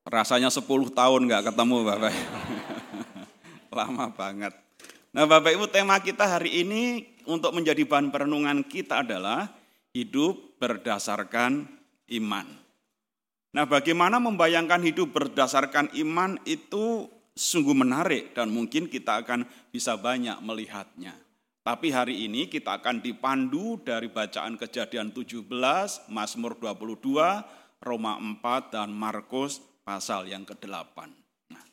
[0.03, 2.11] Rasanya 10 tahun nggak ketemu Bapak.
[3.79, 4.59] Lama banget.
[5.15, 9.55] Nah Bapak Ibu tema kita hari ini untuk menjadi bahan perenungan kita adalah
[9.95, 11.71] hidup berdasarkan
[12.19, 12.47] iman.
[13.55, 17.07] Nah bagaimana membayangkan hidup berdasarkan iman itu
[17.39, 21.22] sungguh menarik dan mungkin kita akan bisa banyak melihatnya.
[21.63, 25.47] Tapi hari ini kita akan dipandu dari bacaan kejadian 17,
[26.11, 27.23] Mazmur 22,
[27.79, 30.99] Roma 4, dan Markus pasal yang ke-8.
[31.55, 31.65] Nah,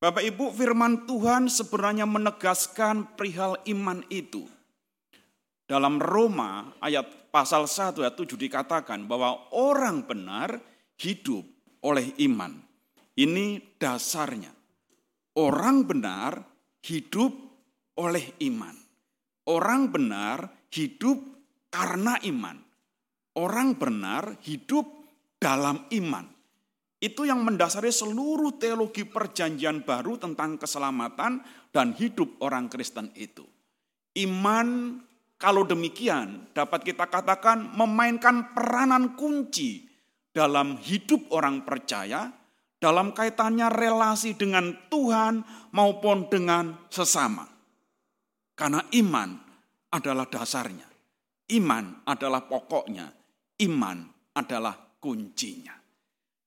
[0.00, 4.48] Bapak Ibu, firman Tuhan sebenarnya menegaskan perihal iman itu.
[5.68, 10.64] Dalam Roma ayat pasal 1 ayat 7 dikatakan bahwa orang benar
[10.96, 11.44] hidup
[11.84, 12.56] oleh iman.
[13.20, 14.48] Ini dasarnya.
[15.36, 16.40] Orang benar
[16.80, 17.36] hidup
[18.00, 18.79] oleh iman.
[19.50, 21.18] Orang benar hidup
[21.74, 22.54] karena iman.
[23.34, 24.86] Orang benar hidup
[25.42, 26.26] dalam iman.
[27.00, 31.42] Itu yang mendasari seluruh teologi perjanjian baru tentang keselamatan
[31.74, 33.42] dan hidup orang Kristen itu.
[34.20, 35.00] Iman
[35.40, 39.88] kalau demikian, dapat kita katakan memainkan peranan kunci
[40.36, 42.28] dalam hidup orang percaya,
[42.76, 45.40] dalam kaitannya relasi dengan Tuhan
[45.72, 47.59] maupun dengan sesama.
[48.60, 49.40] Karena iman
[49.88, 50.84] adalah dasarnya,
[51.56, 53.08] iman adalah pokoknya,
[53.64, 54.04] iman
[54.36, 55.72] adalah kuncinya.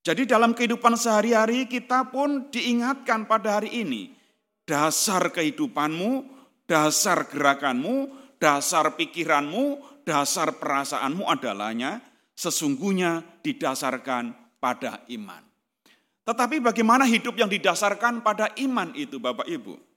[0.05, 4.14] Jadi dalam kehidupan sehari-hari kita pun diingatkan pada hari ini,
[4.61, 6.30] dasar kehidupanmu,
[6.70, 11.97] dasar gerakanmu, dasar pikiranmu, dasar perasaanmu adalahnya
[12.38, 15.41] sesungguhnya didasarkan pada iman.
[16.30, 19.92] Tetapi bagaimana hidup yang didasarkan pada iman itu Bapak Ibu?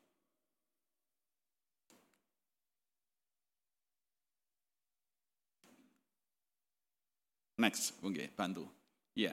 [7.56, 8.68] Next, oke, okay, bantu.
[9.16, 9.32] Ya.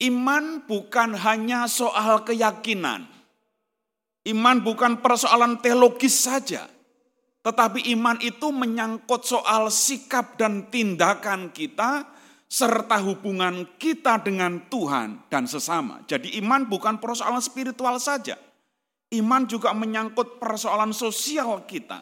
[0.00, 3.04] Iman bukan hanya soal keyakinan.
[4.24, 6.64] Iman bukan persoalan teologis saja.
[7.44, 12.08] Tetapi iman itu menyangkut soal sikap dan tindakan kita
[12.48, 16.00] serta hubungan kita dengan Tuhan dan sesama.
[16.08, 18.40] Jadi iman bukan persoalan spiritual saja.
[19.12, 22.00] Iman juga menyangkut persoalan sosial kita.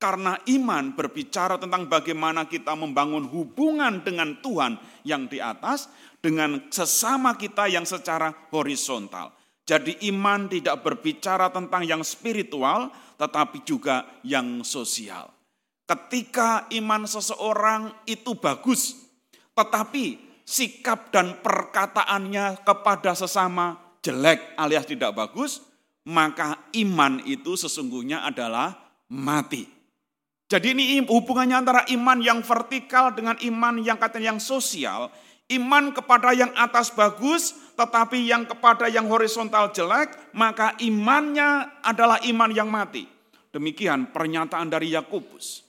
[0.00, 5.92] Karena iman berbicara tentang bagaimana kita membangun hubungan dengan Tuhan yang di atas
[6.24, 9.36] dengan sesama kita yang secara horizontal.
[9.68, 12.88] Jadi iman tidak berbicara tentang yang spiritual,
[13.20, 15.28] tetapi juga yang sosial.
[15.84, 18.96] Ketika iman seseorang itu bagus,
[19.52, 20.16] tetapi
[20.48, 25.60] sikap dan perkataannya kepada sesama jelek alias tidak bagus,
[26.08, 28.74] maka iman itu sesungguhnya adalah
[29.12, 29.79] mati.
[30.50, 35.14] Jadi ini hubungannya antara iman yang vertikal dengan iman yang katanya yang sosial
[35.50, 42.54] Iman kepada yang atas bagus, tetapi yang kepada yang horizontal jelek, maka imannya adalah iman
[42.54, 43.02] yang mati.
[43.50, 45.66] Demikian pernyataan dari Yakobus.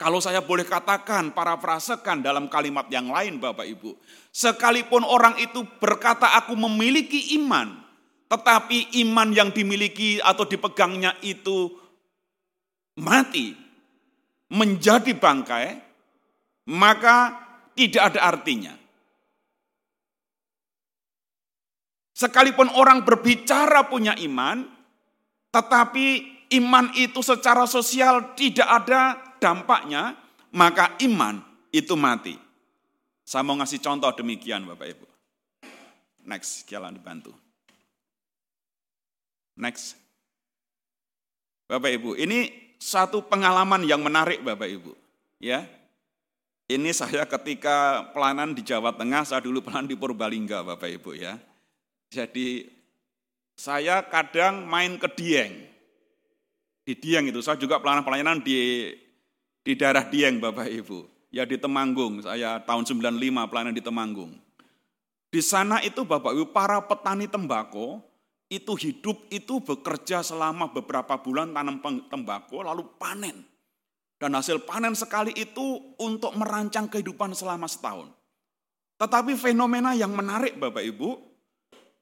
[0.00, 4.00] Kalau saya boleh katakan, parafrasekan dalam kalimat yang lain Bapak Ibu.
[4.32, 7.84] Sekalipun orang itu berkata aku memiliki iman,
[8.32, 11.76] tetapi iman yang dimiliki atau dipegangnya itu
[12.98, 13.54] mati,
[14.50, 15.66] menjadi bangkai,
[16.68, 17.16] maka
[17.78, 18.74] tidak ada artinya.
[22.18, 24.66] Sekalipun orang berbicara punya iman,
[25.54, 26.06] tetapi
[26.58, 30.18] iman itu secara sosial tidak ada dampaknya,
[30.50, 31.38] maka iman
[31.70, 32.34] itu mati.
[33.22, 35.06] Saya mau ngasih contoh demikian Bapak Ibu.
[36.26, 37.30] Next, jalan dibantu.
[39.54, 39.94] Next.
[41.68, 44.94] Bapak Ibu, ini satu pengalaman yang menarik Bapak Ibu.
[45.38, 45.66] Ya,
[46.68, 51.40] ini saya ketika pelanan di Jawa Tengah, saya dulu pelanan di Purbalingga Bapak Ibu ya.
[52.08, 52.68] Jadi
[53.58, 55.64] saya kadang main ke Dieng.
[56.84, 58.90] Di Dieng itu, saya juga pelanan pelayanan di
[59.64, 61.04] di daerah Dieng Bapak Ibu.
[61.28, 64.32] Ya di Temanggung, saya tahun 95 pelayanan di Temanggung.
[65.28, 68.00] Di sana itu Bapak Ibu, para petani tembakau
[68.48, 73.44] itu hidup itu bekerja selama beberapa bulan tanam tembakau lalu panen.
[74.18, 78.10] Dan hasil panen sekali itu untuk merancang kehidupan selama setahun.
[78.98, 81.10] Tetapi fenomena yang menarik Bapak Ibu,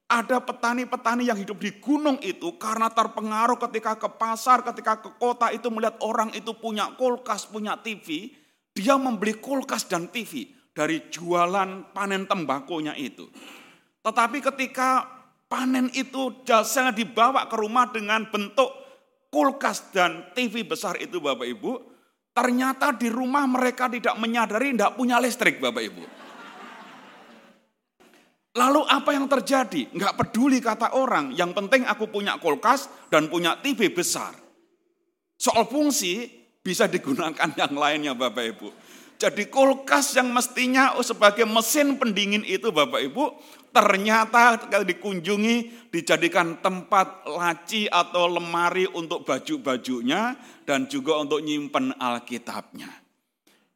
[0.07, 5.53] ada petani-petani yang hidup di gunung itu karena terpengaruh ketika ke pasar, ketika ke kota
[5.53, 8.33] itu melihat orang itu punya kulkas, punya TV,
[8.73, 13.29] dia membeli kulkas dan TV dari jualan panen tembakonya itu.
[14.01, 15.16] Tetapi ketika
[15.47, 18.69] panen itu jasanya dibawa ke rumah dengan bentuk
[19.31, 21.97] kulkas dan TV besar itu Bapak Ibu,
[22.37, 26.05] Ternyata di rumah mereka tidak menyadari tidak punya listrik Bapak Ibu.
[28.61, 29.89] Lalu apa yang terjadi?
[29.97, 34.37] Enggak peduli kata orang, yang penting aku punya kulkas dan punya TV besar.
[35.41, 36.29] Soal fungsi
[36.61, 38.69] bisa digunakan yang lainnya Bapak Ibu.
[39.17, 43.33] Jadi kulkas yang mestinya sebagai mesin pendingin itu Bapak Ibu,
[43.77, 50.33] ternyata kalau dikunjungi dijadikan tempat laci atau lemari untuk baju-bajunya
[50.65, 52.89] dan juga untuk nyimpen Alkitabnya.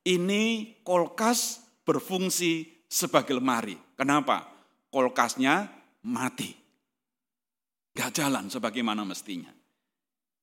[0.01, 3.77] Ini kulkas berfungsi sebagai lemari.
[3.93, 4.49] Kenapa?
[4.89, 5.69] Kulkasnya
[6.09, 6.57] mati.
[7.93, 9.53] Gak jalan sebagaimana mestinya.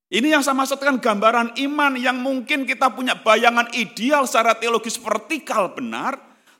[0.07, 5.73] Ini yang saya maksudkan gambaran iman yang mungkin kita punya bayangan ideal secara teologis vertikal
[5.73, 6.15] benar,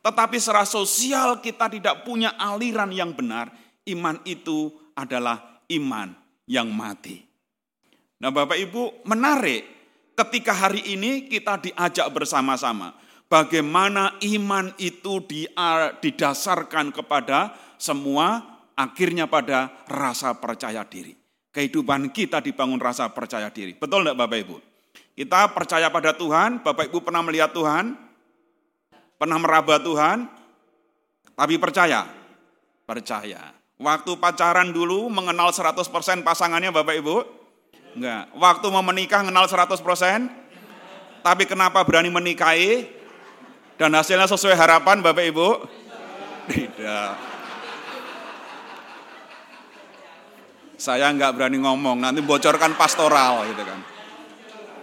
[0.08, 3.52] tetapi secara sosial kita tidak punya aliran yang benar.
[3.84, 6.16] Iman itu adalah iman
[6.48, 7.28] yang mati.
[8.24, 9.68] Nah Bapak Ibu menarik
[10.16, 12.96] ketika hari ini kita diajak bersama-sama.
[13.28, 15.20] Bagaimana iman itu
[16.00, 18.48] didasarkan kepada semua
[18.80, 21.20] akhirnya pada rasa percaya diri.
[21.52, 23.76] Kehidupan kita dibangun rasa percaya diri.
[23.76, 24.56] Betul enggak Bapak Ibu?
[25.20, 28.07] Kita percaya pada Tuhan, Bapak Ibu pernah melihat Tuhan,
[29.18, 30.30] pernah meraba Tuhan,
[31.34, 32.06] tapi percaya?
[32.86, 33.54] Percaya.
[33.78, 35.86] Waktu pacaran dulu mengenal 100%
[36.26, 37.18] pasangannya Bapak Ibu?
[37.98, 38.34] Enggak.
[38.34, 39.78] Waktu mau menikah mengenal 100%?
[41.22, 42.90] Tapi kenapa berani menikahi?
[43.78, 45.50] Dan hasilnya sesuai harapan Bapak Ibu?
[46.50, 47.12] Tidak.
[50.78, 53.82] Saya enggak berani ngomong, nanti bocorkan pastoral gitu kan.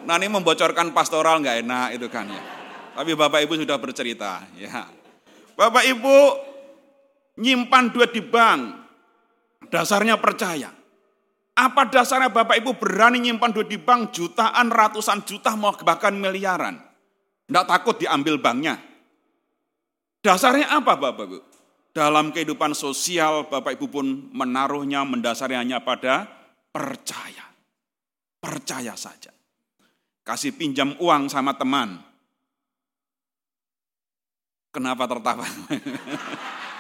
[0.07, 2.64] Nanti membocorkan pastoral enggak enak itu kan ya.
[2.95, 4.87] Tapi Bapak Ibu sudah bercerita ya.
[5.59, 6.17] Bapak Ibu
[7.43, 8.61] nyimpan duit di bank,
[9.71, 10.71] dasarnya percaya.
[11.55, 16.83] Apa dasarnya Bapak Ibu berani nyimpan duit di bank jutaan, ratusan juta, mau bahkan miliaran?
[17.47, 18.79] Tidak takut diambil banknya.
[20.23, 21.39] Dasarnya apa Bapak Ibu?
[21.95, 26.27] Dalam kehidupan sosial Bapak Ibu pun menaruhnya, mendasarnya hanya pada
[26.75, 27.47] percaya.
[28.43, 29.31] Percaya saja.
[30.27, 32.14] Kasih pinjam uang sama teman.
[34.75, 35.47] Kenapa tertawa?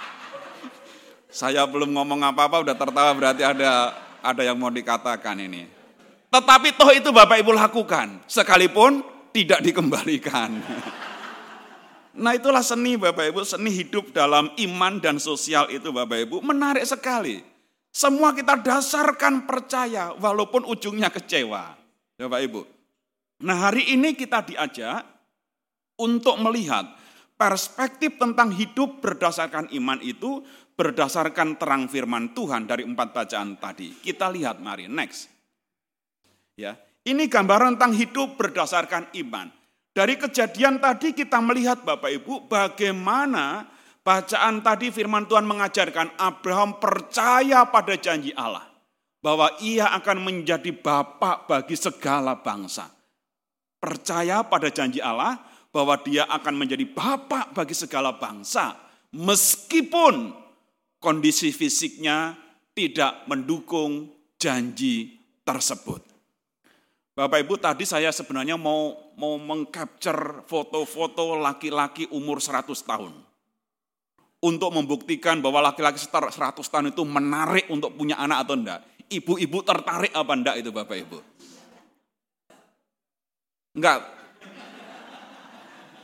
[1.30, 5.70] Saya belum ngomong apa-apa udah tertawa berarti ada ada yang mau dikatakan ini.
[6.26, 10.50] Tetapi toh itu Bapak Ibu lakukan, sekalipun tidak dikembalikan.
[12.14, 16.86] Nah itulah seni Bapak Ibu, seni hidup dalam iman dan sosial itu Bapak Ibu, menarik
[16.86, 17.42] sekali.
[17.90, 21.74] Semua kita dasarkan percaya walaupun ujungnya kecewa.
[22.14, 22.62] Bapak Ibu.
[23.42, 25.02] Nah hari ini kita diajak
[25.98, 26.86] untuk melihat
[27.34, 30.42] perspektif tentang hidup berdasarkan iman itu
[30.74, 33.94] berdasarkan terang firman Tuhan dari empat bacaan tadi.
[34.02, 35.30] Kita lihat mari, next.
[36.54, 39.50] Ya, ini gambaran tentang hidup berdasarkan iman.
[39.94, 43.70] Dari kejadian tadi kita melihat Bapak Ibu bagaimana
[44.02, 48.66] bacaan tadi firman Tuhan mengajarkan Abraham percaya pada janji Allah
[49.22, 52.90] bahwa ia akan menjadi bapak bagi segala bangsa.
[53.78, 55.40] Percaya pada janji Allah
[55.74, 58.78] bahwa dia akan menjadi bapak bagi segala bangsa
[59.10, 60.30] meskipun
[61.02, 62.38] kondisi fisiknya
[62.78, 64.06] tidak mendukung
[64.38, 66.14] janji tersebut.
[67.14, 73.14] Bapak Ibu tadi saya sebenarnya mau mau mengcapture foto-foto laki-laki umur 100 tahun.
[74.44, 78.80] Untuk membuktikan bahwa laki-laki 100 tahun itu menarik untuk punya anak atau enggak.
[79.08, 81.18] Ibu-ibu tertarik apa enggak itu Bapak Ibu?
[83.78, 84.13] Enggak.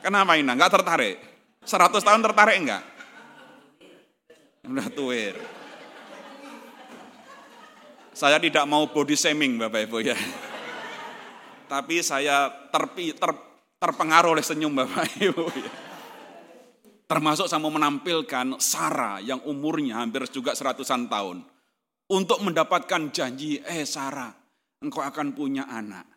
[0.01, 0.49] Kenapa ini?
[0.49, 1.17] Enggak tertarik.
[1.65, 2.83] 100 tahun tertarik enggak?
[4.65, 5.37] Udah tuir.
[8.17, 10.17] Saya tidak mau body shaming Bapak Ibu ya.
[11.71, 13.31] Tapi saya terpi, ter,
[13.81, 15.73] terpengaruh oleh senyum Bapak Ibu ya.
[17.07, 21.43] Termasuk saya mau menampilkan Sarah yang umurnya hampir juga seratusan tahun.
[22.11, 24.31] Untuk mendapatkan janji, eh Sarah,
[24.83, 26.10] engkau akan punya anak.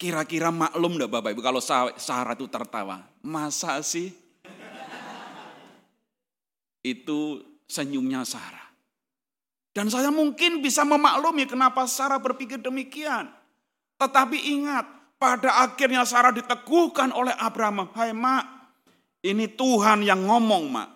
[0.00, 3.04] Kira-kira maklum enggak Bapak Ibu kalau Sarah itu tertawa?
[3.20, 4.08] Masa sih?
[6.80, 8.72] Itu senyumnya Sarah.
[9.76, 13.28] Dan saya mungkin bisa memaklumi kenapa Sarah berpikir demikian.
[14.00, 14.88] Tetapi ingat,
[15.20, 17.92] pada akhirnya Sarah diteguhkan oleh Abraham.
[17.92, 18.72] Hai mak,
[19.20, 20.88] ini Tuhan yang ngomong mak.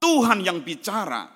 [0.00, 1.28] Tuhan yang bicara.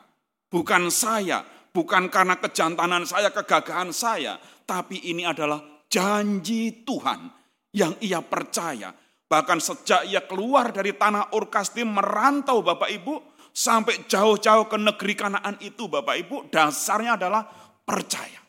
[0.49, 1.45] Bukan saya,
[1.77, 4.41] bukan karena kejantanan saya, kegagahan saya.
[4.65, 7.29] Tapi ini adalah janji Tuhan
[7.77, 8.97] yang ia percaya.
[9.29, 13.15] Bahkan sejak ia keluar dari tanah Urkastim merantau Bapak Ibu,
[13.53, 17.45] sampai jauh-jauh ke negeri Kanaan itu Bapak Ibu, dasarnya adalah
[17.85, 18.41] percaya.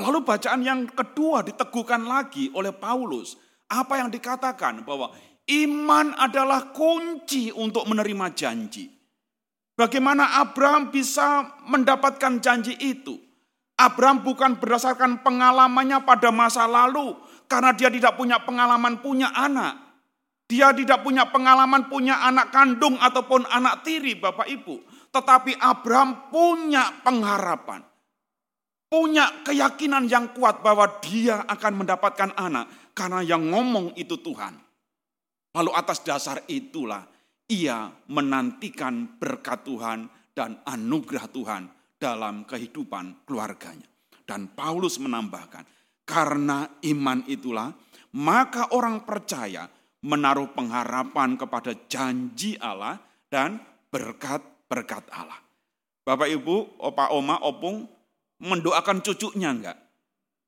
[0.00, 3.36] Lalu bacaan yang kedua diteguhkan lagi oleh Paulus.
[3.70, 5.14] Apa yang dikatakan bahwa
[5.46, 8.90] iman adalah kunci untuk menerima janji.
[9.78, 13.29] Bagaimana Abraham bisa mendapatkan janji itu?
[13.80, 17.16] Abraham bukan berdasarkan pengalamannya pada masa lalu,
[17.48, 19.88] karena dia tidak punya pengalaman punya anak.
[20.44, 24.82] Dia tidak punya pengalaman punya anak kandung ataupun anak tiri Bapak Ibu.
[25.14, 27.86] Tetapi Abraham punya pengharapan.
[28.90, 32.66] Punya keyakinan yang kuat bahwa dia akan mendapatkan anak.
[32.98, 34.58] Karena yang ngomong itu Tuhan.
[35.54, 37.06] Lalu atas dasar itulah
[37.46, 41.62] ia menantikan berkat Tuhan dan anugerah Tuhan
[42.00, 43.86] dalam kehidupan keluarganya.
[44.24, 45.68] Dan Paulus menambahkan,
[46.08, 47.70] karena iman itulah
[48.16, 49.70] maka orang percaya
[50.02, 52.98] menaruh pengharapan kepada janji Allah
[53.30, 53.60] dan
[53.92, 55.38] berkat-berkat Allah.
[56.02, 57.86] Bapak Ibu, Opa Oma, Opung
[58.40, 59.78] mendoakan cucunya enggak?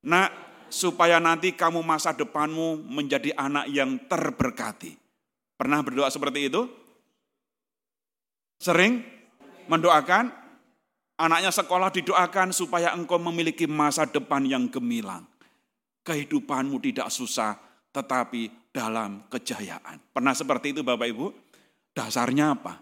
[0.08, 0.30] Nak,
[0.72, 4.96] supaya nanti kamu masa depanmu menjadi anak yang terberkati.
[5.54, 6.66] Pernah berdoa seperti itu?
[8.58, 9.04] Sering
[9.70, 10.41] mendoakan
[11.20, 15.26] anaknya sekolah didoakan supaya engkau memiliki masa depan yang gemilang.
[16.02, 17.54] Kehidupanmu tidak susah,
[17.94, 20.00] tetapi dalam kejayaan.
[20.10, 21.26] Pernah seperti itu Bapak Ibu?
[21.92, 22.74] Dasarnya apa?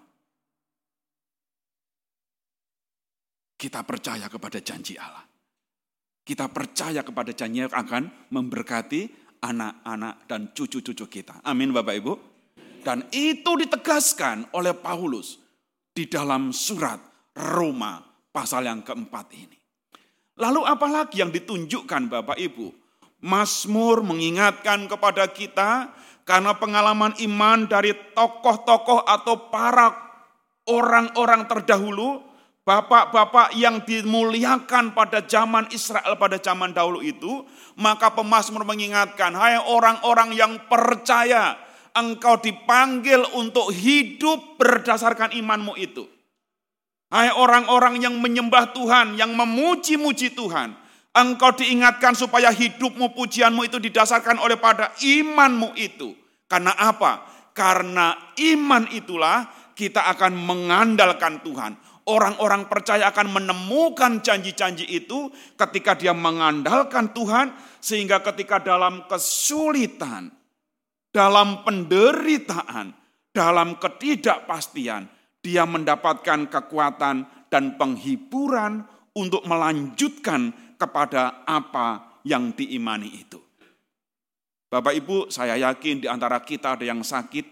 [3.61, 5.27] Kita percaya kepada janji Allah.
[6.25, 11.45] Kita percaya kepada janji yang akan memberkati anak-anak dan cucu-cucu kita.
[11.45, 12.13] Amin Bapak Ibu.
[12.81, 15.37] Dan itu ditegaskan oleh Paulus
[15.93, 16.97] di dalam surat
[17.37, 19.59] Roma pasal yang keempat ini.
[20.41, 22.73] Lalu apalagi yang ditunjukkan Bapak Ibu?
[23.21, 25.93] Mazmur mengingatkan kepada kita
[26.25, 29.93] karena pengalaman iman dari tokoh-tokoh atau para
[30.65, 32.25] orang-orang terdahulu,
[32.65, 37.45] bapak-bapak yang dimuliakan pada zaman Israel pada zaman dahulu itu,
[37.77, 41.61] maka pemazmur mengingatkan, hai orang-orang yang percaya,
[41.93, 46.07] engkau dipanggil untuk hidup berdasarkan imanmu itu.
[47.11, 50.79] Hai orang-orang yang menyembah Tuhan, yang memuji-muji Tuhan,
[51.11, 56.15] Engkau diingatkan supaya hidupmu, pujianmu itu didasarkan oleh pada imanmu itu.
[56.47, 57.27] Karena apa?
[57.51, 61.75] Karena iman itulah kita akan mengandalkan Tuhan.
[62.07, 67.59] Orang-orang percaya akan menemukan janji-janji itu ketika dia mengandalkan Tuhan.
[67.83, 70.31] Sehingga ketika dalam kesulitan,
[71.11, 72.95] dalam penderitaan,
[73.35, 75.11] dalam ketidakpastian,
[75.41, 78.85] dia mendapatkan kekuatan dan penghiburan
[79.17, 83.41] untuk melanjutkan kepada apa yang diimani itu.
[84.71, 87.43] Bapak Ibu, saya yakin di antara kita ada yang sakit,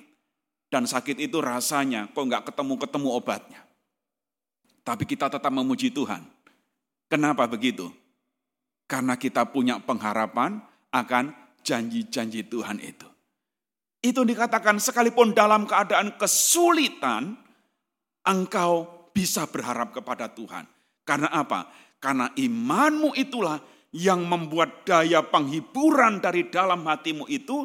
[0.71, 3.61] dan sakit itu rasanya kok nggak ketemu-ketemu obatnya.
[4.87, 6.23] Tapi kita tetap memuji Tuhan.
[7.09, 7.91] Kenapa begitu?
[8.89, 10.61] Karena kita punya pengharapan
[10.93, 11.33] akan
[11.65, 13.09] janji-janji Tuhan itu.
[14.01, 17.35] Itu dikatakan sekalipun dalam keadaan kesulitan,
[18.29, 20.69] engkau bisa berharap kepada Tuhan.
[21.03, 21.73] Karena apa?
[21.99, 23.59] Karena imanmu itulah
[23.97, 27.65] yang membuat daya penghiburan dari dalam hatimu itu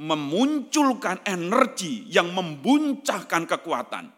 [0.00, 4.08] memunculkan energi yang membuncahkan kekuatan.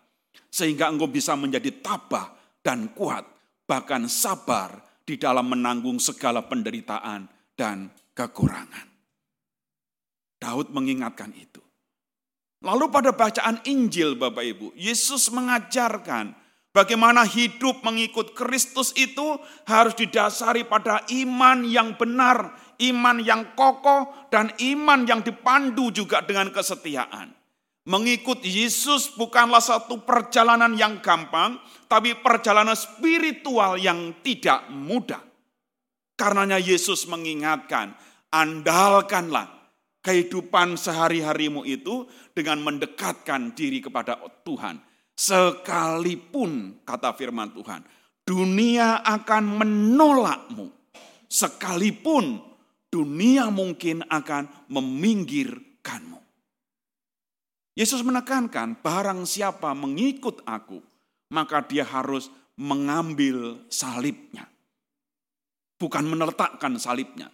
[0.50, 2.32] Sehingga engkau bisa menjadi tabah
[2.62, 3.26] dan kuat,
[3.66, 7.26] bahkan sabar di dalam menanggung segala penderitaan
[7.58, 8.86] dan kekurangan.
[10.40, 11.60] Daud mengingatkan itu.
[12.60, 16.36] Lalu pada bacaan Injil Bapak Ibu, Yesus mengajarkan
[16.70, 24.54] Bagaimana hidup mengikut Kristus itu harus didasari pada iman yang benar, iman yang kokoh, dan
[24.54, 27.34] iman yang dipandu juga dengan kesetiaan.
[27.90, 31.58] Mengikut Yesus bukanlah satu perjalanan yang gampang,
[31.90, 35.26] tapi perjalanan spiritual yang tidak mudah.
[36.14, 37.98] Karenanya Yesus mengingatkan,
[38.30, 39.59] andalkanlah
[40.00, 44.90] kehidupan sehari-harimu itu dengan mendekatkan diri kepada Tuhan
[45.20, 47.84] Sekalipun, kata firman Tuhan,
[48.24, 50.72] dunia akan menolakmu.
[51.28, 52.40] Sekalipun
[52.88, 56.16] dunia mungkin akan meminggirkanmu.
[57.76, 60.80] Yesus menekankan, barang siapa mengikut aku,
[61.36, 64.48] maka dia harus mengambil salibnya.
[65.76, 67.28] Bukan meletakkan salibnya,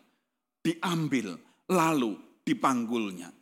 [0.67, 1.39] diambil
[1.71, 3.34] lalu dipanggulnya.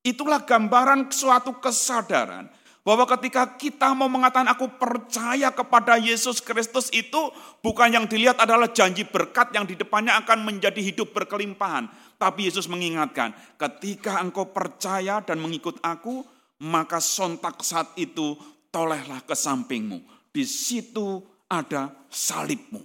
[0.00, 2.48] Itulah gambaran suatu kesadaran
[2.80, 7.28] bahwa ketika kita mau mengatakan aku percaya kepada Yesus Kristus itu
[7.60, 11.92] bukan yang dilihat adalah janji berkat yang di depannya akan menjadi hidup berkelimpahan.
[12.16, 16.24] Tapi Yesus mengingatkan, ketika engkau percaya dan mengikut aku,
[16.64, 18.40] maka sontak saat itu
[18.72, 20.00] tolehlah ke sampingmu.
[20.32, 22.80] Di situ ada salibmu.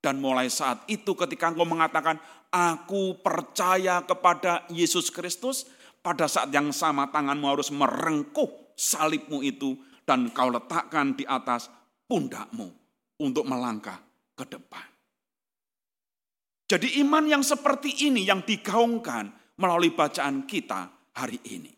[0.00, 2.16] Dan mulai saat itu ketika engkau mengatakan,
[2.50, 5.66] aku percaya kepada Yesus Kristus,
[6.02, 11.70] pada saat yang sama tanganmu harus merengkuh salibmu itu dan kau letakkan di atas
[12.10, 12.66] pundakmu
[13.22, 14.02] untuk melangkah
[14.34, 14.86] ke depan.
[16.70, 20.86] Jadi iman yang seperti ini yang digaungkan melalui bacaan kita
[21.18, 21.74] hari ini.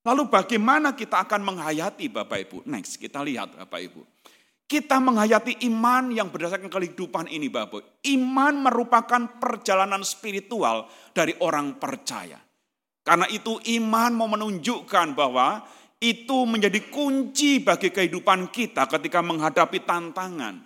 [0.00, 2.58] Lalu bagaimana kita akan menghayati Bapak Ibu?
[2.66, 4.02] Next, kita lihat Bapak Ibu.
[4.70, 8.06] Kita menghayati iman yang berdasarkan kehidupan ini Bapak.
[8.06, 12.38] Iman merupakan perjalanan spiritual dari orang percaya.
[13.02, 15.66] Karena itu iman mau menunjukkan bahwa
[15.98, 20.62] itu menjadi kunci bagi kehidupan kita ketika menghadapi tantangan.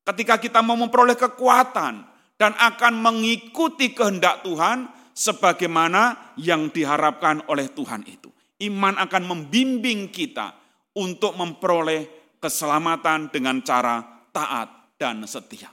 [0.00, 2.00] Ketika kita mau memperoleh kekuatan
[2.40, 8.32] dan akan mengikuti kehendak Tuhan sebagaimana yang diharapkan oleh Tuhan itu.
[8.64, 10.56] Iman akan membimbing kita
[10.96, 14.00] untuk memperoleh keselamatan dengan cara
[14.32, 15.70] taat dan setia.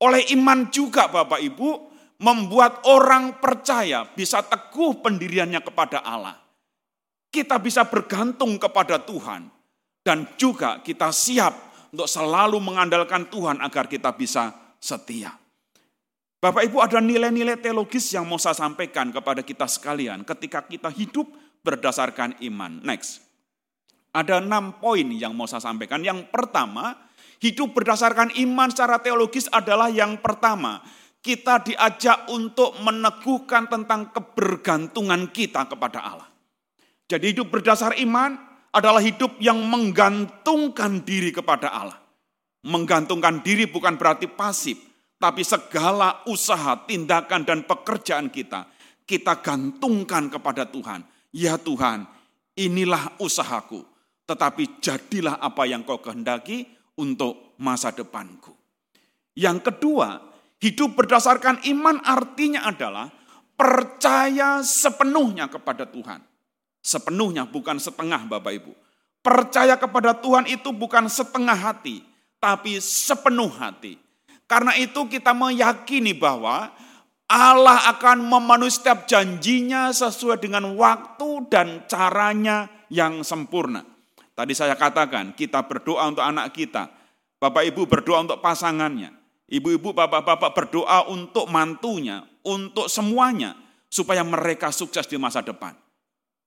[0.00, 1.68] Oleh iman juga Bapak Ibu
[2.20, 6.36] membuat orang percaya bisa teguh pendiriannya kepada Allah.
[7.30, 9.46] Kita bisa bergantung kepada Tuhan
[10.02, 11.52] dan juga kita siap
[11.92, 14.50] untuk selalu mengandalkan Tuhan agar kita bisa
[14.80, 15.36] setia.
[16.40, 21.28] Bapak Ibu ada nilai-nilai teologis yang mau saya sampaikan kepada kita sekalian ketika kita hidup
[21.60, 22.80] berdasarkan iman.
[22.80, 23.29] Next.
[24.10, 26.02] Ada enam poin yang mau saya sampaikan.
[26.02, 26.98] Yang pertama,
[27.38, 30.82] hidup berdasarkan iman secara teologis adalah yang pertama.
[31.20, 36.30] Kita diajak untuk meneguhkan tentang kebergantungan kita kepada Allah.
[37.10, 38.38] Jadi hidup berdasar iman
[38.70, 41.98] adalah hidup yang menggantungkan diri kepada Allah.
[42.62, 44.78] Menggantungkan diri bukan berarti pasif,
[45.18, 48.68] tapi segala usaha, tindakan, dan pekerjaan kita,
[49.04, 51.02] kita gantungkan kepada Tuhan.
[51.34, 52.06] Ya Tuhan,
[52.54, 53.82] inilah usahaku,
[54.30, 56.70] tetapi jadilah apa yang kau kehendaki
[57.02, 58.54] untuk masa depanku.
[59.34, 60.22] Yang kedua,
[60.62, 63.10] hidup berdasarkan iman artinya adalah
[63.58, 66.22] percaya sepenuhnya kepada Tuhan.
[66.78, 68.72] Sepenuhnya, bukan setengah Bapak Ibu.
[69.20, 72.00] Percaya kepada Tuhan itu bukan setengah hati,
[72.38, 73.98] tapi sepenuh hati
[74.50, 76.74] karena itu kita meyakini bahwa
[77.30, 83.86] Allah akan memenuhi setiap janjinya sesuai dengan waktu dan caranya yang sempurna.
[84.40, 86.88] Tadi saya katakan, kita berdoa untuk anak kita.
[87.36, 89.12] Bapak ibu berdoa untuk pasangannya.
[89.52, 93.52] Ibu-ibu, bapak-bapak berdoa untuk mantunya, untuk semuanya.
[93.92, 95.76] Supaya mereka sukses di masa depan.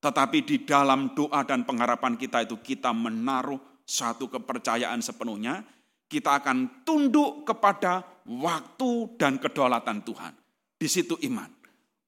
[0.01, 5.61] Tetapi di dalam doa dan pengharapan kita itu kita menaruh satu kepercayaan sepenuhnya
[6.09, 10.33] kita akan tunduk kepada waktu dan kedaulatan Tuhan.
[10.81, 11.51] Di situ iman.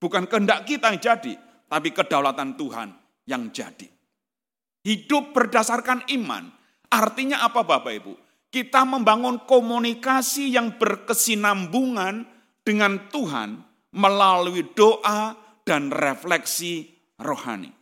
[0.02, 1.34] Bukan kehendak kita yang jadi,
[1.70, 2.90] tapi kedaulatan Tuhan
[3.30, 3.95] yang jadi.
[4.86, 6.54] Hidup berdasarkan iman.
[6.94, 8.14] Artinya apa Bapak Ibu?
[8.54, 12.22] Kita membangun komunikasi yang berkesinambungan
[12.62, 13.66] dengan Tuhan
[13.98, 15.34] melalui doa
[15.66, 16.86] dan refleksi
[17.18, 17.74] rohani.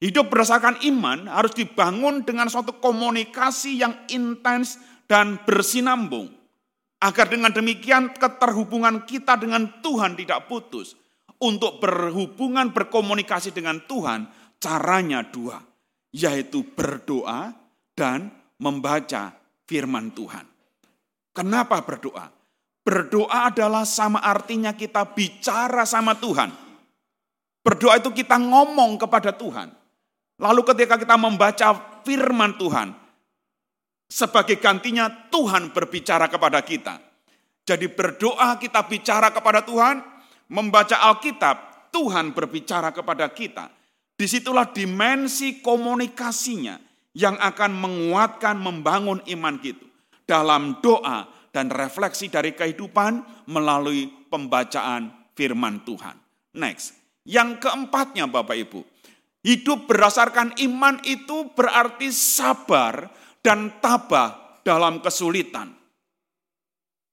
[0.00, 6.32] Hidup berdasarkan iman harus dibangun dengan suatu komunikasi yang intens dan bersinambung.
[7.04, 10.96] Agar dengan demikian keterhubungan kita dengan Tuhan tidak putus.
[11.36, 14.24] Untuk berhubungan, berkomunikasi dengan Tuhan,
[14.56, 15.73] caranya dua.
[16.14, 17.50] Yaitu berdoa
[17.98, 18.30] dan
[18.62, 19.34] membaca
[19.66, 20.46] firman Tuhan.
[21.34, 22.30] Kenapa berdoa?
[22.86, 26.52] Berdoa adalah sama artinya kita bicara sama Tuhan.
[27.64, 29.72] Berdoa itu kita ngomong kepada Tuhan.
[30.38, 32.92] Lalu ketika kita membaca firman Tuhan,
[34.04, 37.00] sebagai gantinya Tuhan berbicara kepada kita.
[37.64, 40.04] Jadi berdoa kita bicara kepada Tuhan,
[40.52, 43.72] membaca Alkitab, Tuhan berbicara kepada kita.
[44.14, 46.78] Di situlah dimensi komunikasinya
[47.18, 49.86] yang akan menguatkan, membangun iman kita.
[50.24, 56.16] Dalam doa dan refleksi dari kehidupan melalui pembacaan firman Tuhan.
[56.56, 56.96] Next,
[57.28, 58.80] yang keempatnya Bapak Ibu,
[59.44, 63.12] hidup berdasarkan iman itu berarti sabar
[63.44, 65.76] dan tabah dalam kesulitan.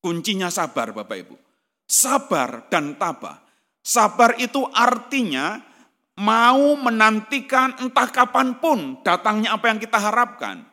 [0.02, 1.36] Kuncinya sabar Bapak Ibu.
[1.86, 3.44] Sabar dan tabah.
[3.84, 5.60] Sabar itu artinya
[6.20, 10.68] mau menantikan entah kapan pun datangnya apa yang kita harapkan.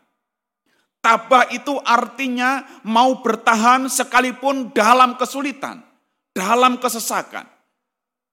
[0.98, 5.78] Tabah itu artinya mau bertahan sekalipun dalam kesulitan,
[6.35, 7.47] dalam kesesakan.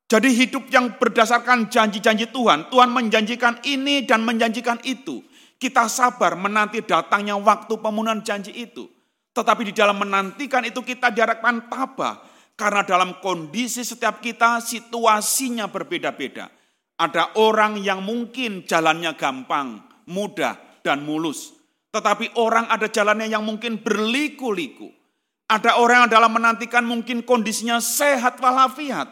[0.05, 5.21] Jadi hidup yang berdasarkan janji-janji Tuhan, Tuhan menjanjikan ini dan menjanjikan itu.
[5.57, 8.85] Kita sabar menanti datangnya waktu pemenuhan janji itu.
[9.33, 12.21] Tetapi di dalam menantikan itu kita diharapkan tabah.
[12.55, 16.47] Karena dalam kondisi setiap kita situasinya berbeda-beda.
[16.95, 21.51] Ada orang yang mungkin jalannya gampang, mudah, dan mulus.
[21.91, 24.91] Tetapi orang ada jalannya yang mungkin berliku-liku.
[25.45, 29.11] Ada orang yang dalam menantikan mungkin kondisinya sehat walafiat.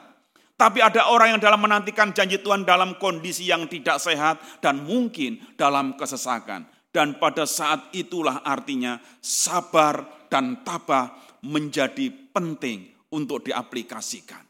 [0.54, 5.42] Tapi ada orang yang dalam menantikan janji Tuhan dalam kondisi yang tidak sehat dan mungkin
[5.60, 6.64] dalam kesesakan.
[6.94, 14.46] Dan pada saat itulah artinya sabar dan tabah menjadi penting untuk diaplikasikan.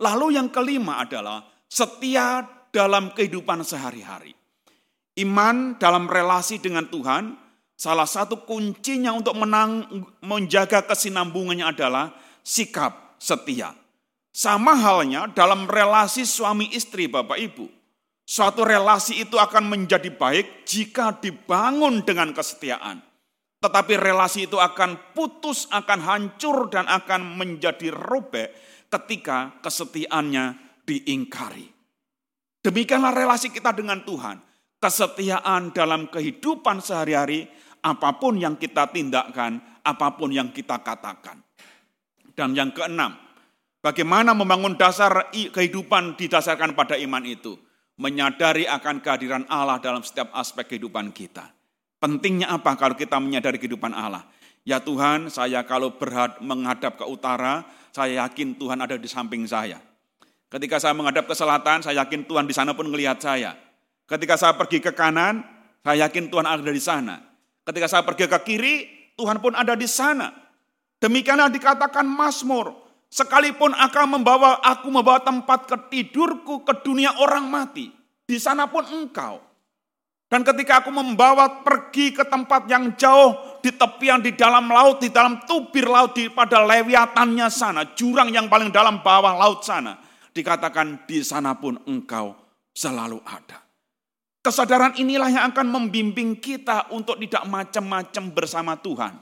[0.00, 2.42] Lalu yang kelima adalah setia
[2.74, 4.34] dalam kehidupan sehari-hari.
[5.14, 7.38] Iman dalam relasi dengan Tuhan,
[7.78, 9.86] salah satu kuncinya untuk menang,
[10.26, 12.10] menjaga kesinambungannya adalah
[12.42, 13.70] sikap setia.
[14.30, 17.66] Sama halnya dalam relasi suami istri Bapak Ibu.
[18.26, 23.02] Suatu relasi itu akan menjadi baik jika dibangun dengan kesetiaan.
[23.58, 28.54] Tetapi relasi itu akan putus, akan hancur, dan akan menjadi robek
[28.86, 31.68] ketika kesetiaannya diingkari.
[32.60, 34.36] Demikianlah relasi kita dengan Tuhan.
[34.80, 37.48] Kesetiaan dalam kehidupan sehari-hari,
[37.84, 41.40] apa pun yang kita tindakkan, apa pun yang kita katakan.
[42.32, 43.16] Dan yang keenam,
[43.84, 47.56] bagaimana membangun dasar kehidupan didasarkan pada iman itu?
[48.00, 51.52] Menyadari akan kehadiran Allah dalam setiap aspek kehidupan kita.
[52.00, 54.24] Pentingnya apa kalau kita menyadari kehidupan Allah?
[54.64, 59.89] Ya Tuhan, saya kalau berhad menghadap ke utara, saya yakin Tuhan ada di samping saya.
[60.50, 63.54] Ketika saya menghadap ke selatan, saya yakin Tuhan di sana pun melihat saya.
[64.10, 65.46] Ketika saya pergi ke kanan,
[65.86, 67.22] saya yakin Tuhan ada di sana.
[67.62, 68.74] Ketika saya pergi ke kiri,
[69.14, 70.34] Tuhan pun ada di sana.
[70.98, 72.74] Demikianlah dikatakan Mazmur,
[73.06, 77.86] sekalipun akan membawa aku membawa tempat ke tidurku ke dunia orang mati,
[78.26, 79.38] di sana pun engkau.
[80.30, 85.14] Dan ketika aku membawa pergi ke tempat yang jauh, di tepian, di dalam laut, di
[85.14, 91.06] dalam tubir laut, di pada lewiatannya sana, jurang yang paling dalam bawah laut sana, dikatakan
[91.06, 92.34] di sana pun engkau
[92.74, 93.62] selalu ada.
[94.40, 99.12] Kesadaran inilah yang akan membimbing kita untuk tidak macam-macam bersama Tuhan.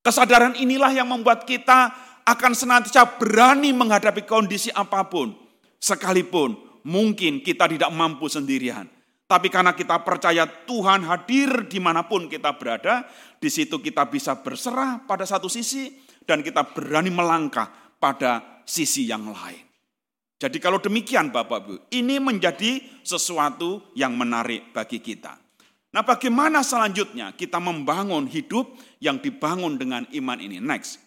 [0.00, 1.92] Kesadaran inilah yang membuat kita
[2.24, 5.36] akan senantiasa berani menghadapi kondisi apa pun,
[5.76, 6.56] sekalipun
[6.88, 8.88] mungkin kita tidak mampu sendirian.
[9.24, 13.08] Tapi karena kita percaya Tuhan hadir di mana pun kita berada,
[13.40, 15.96] di situ kita bisa berserah pada satu sisi
[16.28, 19.63] dan kita berani melangkah pada sisi yang lain.
[20.44, 25.40] Jadi kalau demikian Bapak Ibu, ini menjadi sesuatu yang menarik bagi kita.
[25.88, 30.60] Nah bagaimana selanjutnya kita membangun hidup yang dibangun dengan iman ini?
[30.60, 31.00] Next.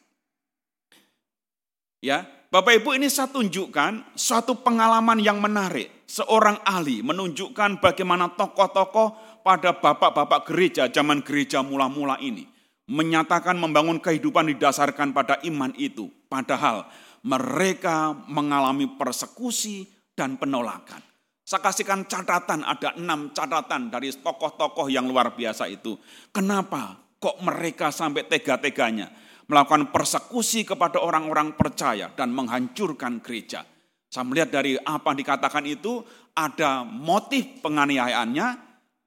[2.01, 9.41] Ya, Bapak Ibu ini saya tunjukkan suatu pengalaman yang menarik seorang ahli menunjukkan bagaimana tokoh-tokoh
[9.45, 12.49] pada bapak-bapak gereja zaman gereja mula-mula ini
[12.89, 16.07] menyatakan membangun kehidupan didasarkan pada iman itu.
[16.25, 16.87] Padahal
[17.27, 19.83] mereka mengalami persekusi
[20.15, 21.03] dan penolakan.
[21.43, 25.95] Saya kasihkan catatan, ada enam catatan dari tokoh-tokoh yang luar biasa itu.
[26.31, 29.11] Kenapa kok mereka sampai tega-teganya
[29.47, 33.63] melakukan persekusi kepada orang-orang percaya dan menghancurkan gereja?
[34.07, 36.03] Saya melihat dari apa yang dikatakan itu
[36.35, 38.47] ada motif penganiayaannya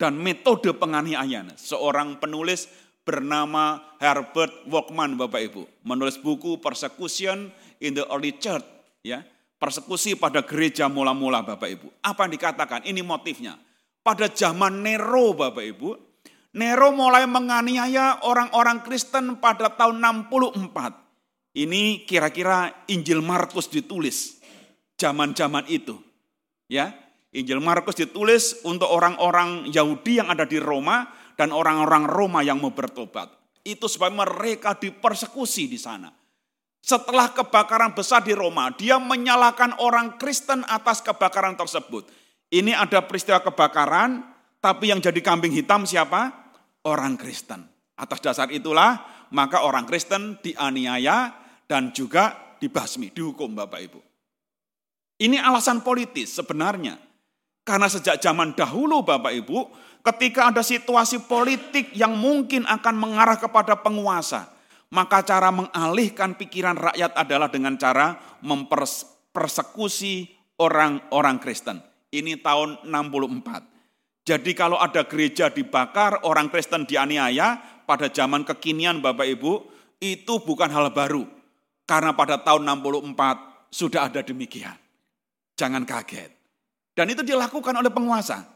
[0.00, 1.56] dan metode penganiayaan.
[1.60, 2.68] Seorang penulis
[3.04, 8.64] bernama Herbert Walkman Bapak Ibu menulis buku Persecution in the Early Church
[9.02, 9.24] ya.
[9.60, 11.88] Persekusi pada gereja mula-mula Bapak Ibu.
[12.00, 12.80] Apa yang dikatakan?
[12.80, 13.60] Ini motifnya.
[14.00, 15.88] Pada zaman Nero Bapak Ibu,
[16.56, 21.52] Nero mulai menganiaya orang-orang Kristen pada tahun 64.
[21.60, 24.40] Ini kira-kira Injil Markus ditulis
[24.96, 26.00] zaman-zaman itu.
[26.70, 26.96] Ya,
[27.30, 31.06] Injil Markus ditulis untuk orang-orang Yahudi yang ada di Roma
[31.38, 33.30] dan orang-orang Roma yang mau bertobat.
[33.62, 36.10] Itu supaya mereka dipersekusi di sana.
[36.80, 42.08] Setelah kebakaran besar di Roma, dia menyalahkan orang Kristen atas kebakaran tersebut.
[42.50, 44.24] Ini ada peristiwa kebakaran,
[44.58, 46.32] tapi yang jadi kambing hitam siapa?
[46.82, 47.68] Orang Kristen.
[48.00, 48.96] Atas dasar itulah,
[49.30, 51.36] maka orang Kristen dianiaya
[51.68, 54.00] dan juga dibasmi, dihukum Bapak Ibu.
[55.20, 56.96] Ini alasan politis sebenarnya.
[57.60, 59.58] Karena sejak zaman dahulu Bapak Ibu,
[60.00, 64.48] ketika ada situasi politik yang mungkin akan mengarah kepada penguasa,
[64.90, 71.78] maka cara mengalihkan pikiran rakyat adalah dengan cara mempersekusi orang-orang Kristen.
[72.10, 74.26] Ini tahun 64.
[74.26, 79.52] Jadi kalau ada gereja dibakar, orang Kristen dianiaya, pada zaman kekinian Bapak Ibu,
[80.02, 81.26] itu bukan hal baru.
[81.86, 84.74] Karena pada tahun 64 sudah ada demikian.
[85.54, 86.30] Jangan kaget.
[86.94, 88.46] Dan itu dilakukan oleh penguasa.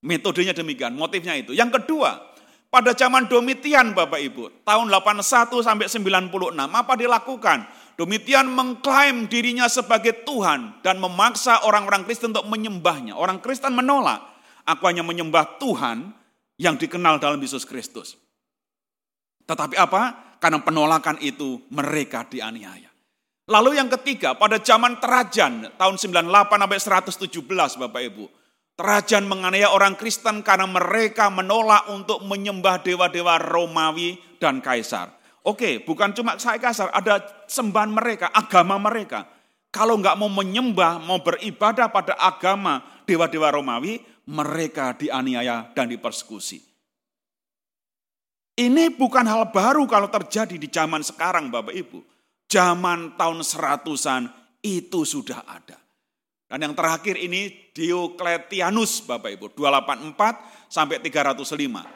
[0.00, 1.52] Metodenya demikian, motifnya itu.
[1.52, 2.29] Yang kedua,
[2.70, 7.66] pada zaman Domitian Bapak Ibu, tahun 81 sampai 96, apa dilakukan?
[7.98, 13.12] Domitian mengklaim dirinya sebagai Tuhan dan memaksa orang-orang Kristen untuk menyembahnya.
[13.12, 14.24] Orang Kristen menolak,
[14.64, 16.14] aku hanya menyembah Tuhan
[16.56, 18.16] yang dikenal dalam Yesus Kristus.
[19.44, 20.32] Tetapi apa?
[20.40, 22.88] Karena penolakan itu mereka dianiaya.
[23.50, 26.78] Lalu yang ketiga, pada zaman Trajan tahun 98 sampai
[27.34, 28.24] 117 Bapak Ibu.
[28.80, 35.12] Trajan menganiaya orang Kristen karena mereka menolak untuk menyembah dewa-dewa Romawi dan Kaisar.
[35.44, 39.28] Oke, bukan cuma saya Kaisar, ada sembahan mereka, agama mereka.
[39.68, 46.64] Kalau nggak mau menyembah, mau beribadah pada agama dewa-dewa Romawi, mereka dianiaya dan dipersekusi.
[48.56, 52.00] Ini bukan hal baru kalau terjadi di zaman sekarang Bapak Ibu
[52.50, 54.26] zaman tahun seratusan
[54.60, 55.79] itu sudah ada.
[56.50, 61.86] Dan yang terakhir ini Diokletianus Bapak Ibu, 284 sampai 305.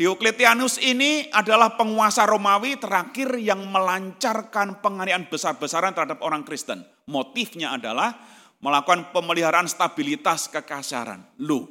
[0.00, 6.80] Diokletianus ini adalah penguasa Romawi terakhir yang melancarkan penganiayaan besar-besaran terhadap orang Kristen.
[7.04, 8.16] Motifnya adalah
[8.64, 11.28] melakukan pemeliharaan stabilitas kekasaran.
[11.44, 11.68] Loh,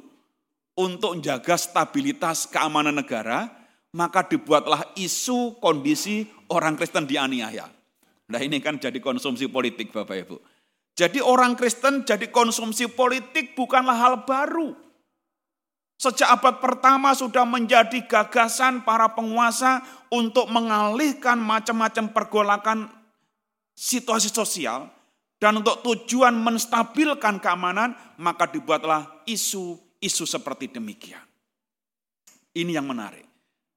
[0.78, 3.50] untuk menjaga stabilitas keamanan negara,
[3.98, 6.22] maka dibuatlah isu kondisi
[6.54, 7.66] orang Kristen dianiaya.
[8.28, 10.36] Nah ini kan jadi konsumsi politik Bapak Ibu.
[10.98, 14.74] Jadi orang Kristen jadi konsumsi politik bukanlah hal baru.
[15.94, 19.78] Sejak abad pertama sudah menjadi gagasan para penguasa
[20.10, 22.78] untuk mengalihkan macam-macam pergolakan
[23.78, 24.90] situasi sosial
[25.38, 31.22] dan untuk tujuan menstabilkan keamanan maka dibuatlah isu-isu seperti demikian.
[32.58, 33.26] Ini yang menarik.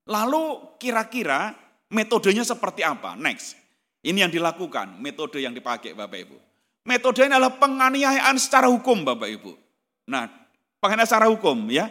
[0.09, 1.53] Lalu kira-kira
[1.93, 3.13] metodenya seperti apa?
[3.13, 3.53] Next.
[4.01, 6.50] Ini yang dilakukan, metode yang dipakai Bapak Ibu.
[6.81, 9.53] Metode ini adalah penganiayaan secara hukum Bapak Ibu.
[10.09, 10.25] Nah,
[10.81, 11.89] penganiayaan secara hukum ya.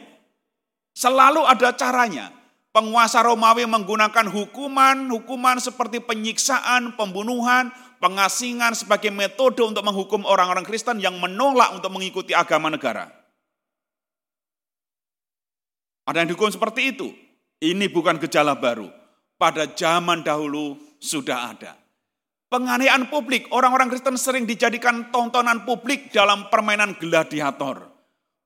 [0.95, 2.35] Selalu ada caranya.
[2.71, 11.03] Penguasa Romawi menggunakan hukuman, hukuman seperti penyiksaan, pembunuhan, pengasingan sebagai metode untuk menghukum orang-orang Kristen
[11.03, 13.11] yang menolak untuk mengikuti agama negara.
[16.07, 17.11] Ada yang dihukum seperti itu.
[17.59, 18.87] Ini bukan gejala baru.
[19.35, 21.80] Pada zaman dahulu sudah ada.
[22.51, 27.87] Penganiayaan publik, orang-orang Kristen sering dijadikan tontonan publik dalam permainan gladiator.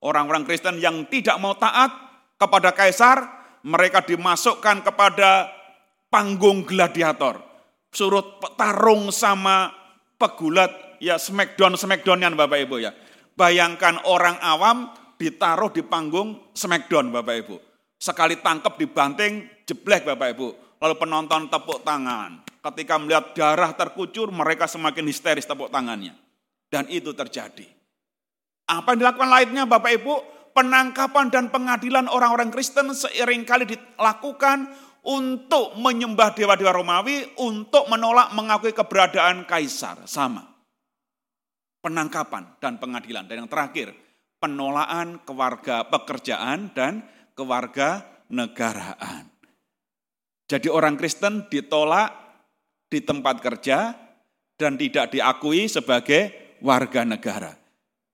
[0.04, 1.88] Orang-orang Kristen yang tidak mau taat
[2.36, 3.24] kepada kaisar,
[3.64, 5.48] mereka dimasukkan kepada
[6.12, 7.40] panggung gladiator.
[7.88, 9.72] Suruh tarung sama
[10.20, 12.92] pegulat, ya smackdown smackdownan Bapak Ibu ya.
[13.32, 17.56] Bayangkan orang awam ditaruh di panggung smackdown Bapak Ibu.
[17.96, 20.48] Sekali tangkap dibanting, jeblek Bapak Ibu.
[20.76, 22.43] Lalu penonton tepuk tangan.
[22.64, 26.16] Ketika melihat darah terkucur, mereka semakin histeris tepuk tangannya.
[26.72, 27.68] Dan itu terjadi.
[28.64, 30.14] Apa yang dilakukan lainnya Bapak Ibu?
[30.54, 34.70] penangkapan dan pengadilan orang-orang Kristen sering kali dilakukan
[35.04, 40.00] untuk menyembah dewa-dewa Romawi, untuk menolak mengakui keberadaan kaisar.
[40.08, 40.48] Sama.
[41.84, 43.28] Penangkapan dan pengadilan.
[43.28, 43.92] Dan yang terakhir,
[44.40, 47.04] penolakan kewarga pekerjaan dan
[47.36, 48.00] kewarga
[48.32, 49.28] negaraan.
[50.48, 52.23] Jadi orang Kristen ditolak
[52.94, 53.90] di tempat kerja
[54.54, 56.30] dan tidak diakui sebagai
[56.62, 57.58] warga negara.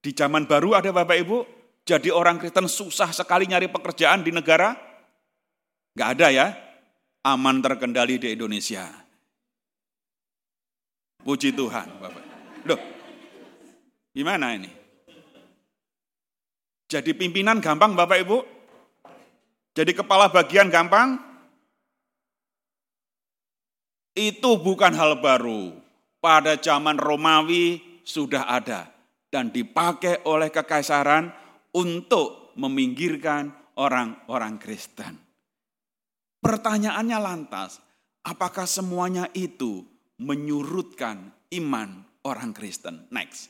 [0.00, 1.38] Di zaman baru ada Bapak Ibu,
[1.84, 4.72] jadi orang Kristen susah sekali nyari pekerjaan di negara?
[5.92, 6.46] Gak ada ya,
[7.28, 8.88] aman terkendali di Indonesia.
[11.20, 12.24] Puji Tuhan, Bapak.
[12.64, 12.80] Loh,
[14.16, 14.72] gimana ini?
[16.88, 18.38] Jadi pimpinan gampang Bapak Ibu?
[19.76, 21.29] Jadi kepala bagian gampang?
[24.14, 25.76] Itu bukan hal baru.
[26.20, 28.92] Pada zaman Romawi sudah ada
[29.30, 31.32] dan dipakai oleh kekaisaran
[31.72, 35.16] untuk meminggirkan orang-orang Kristen.
[36.40, 37.78] Pertanyaannya lantas,
[38.26, 39.86] apakah semuanya itu
[40.20, 43.08] menyurutkan iman orang Kristen?
[43.08, 43.48] Next.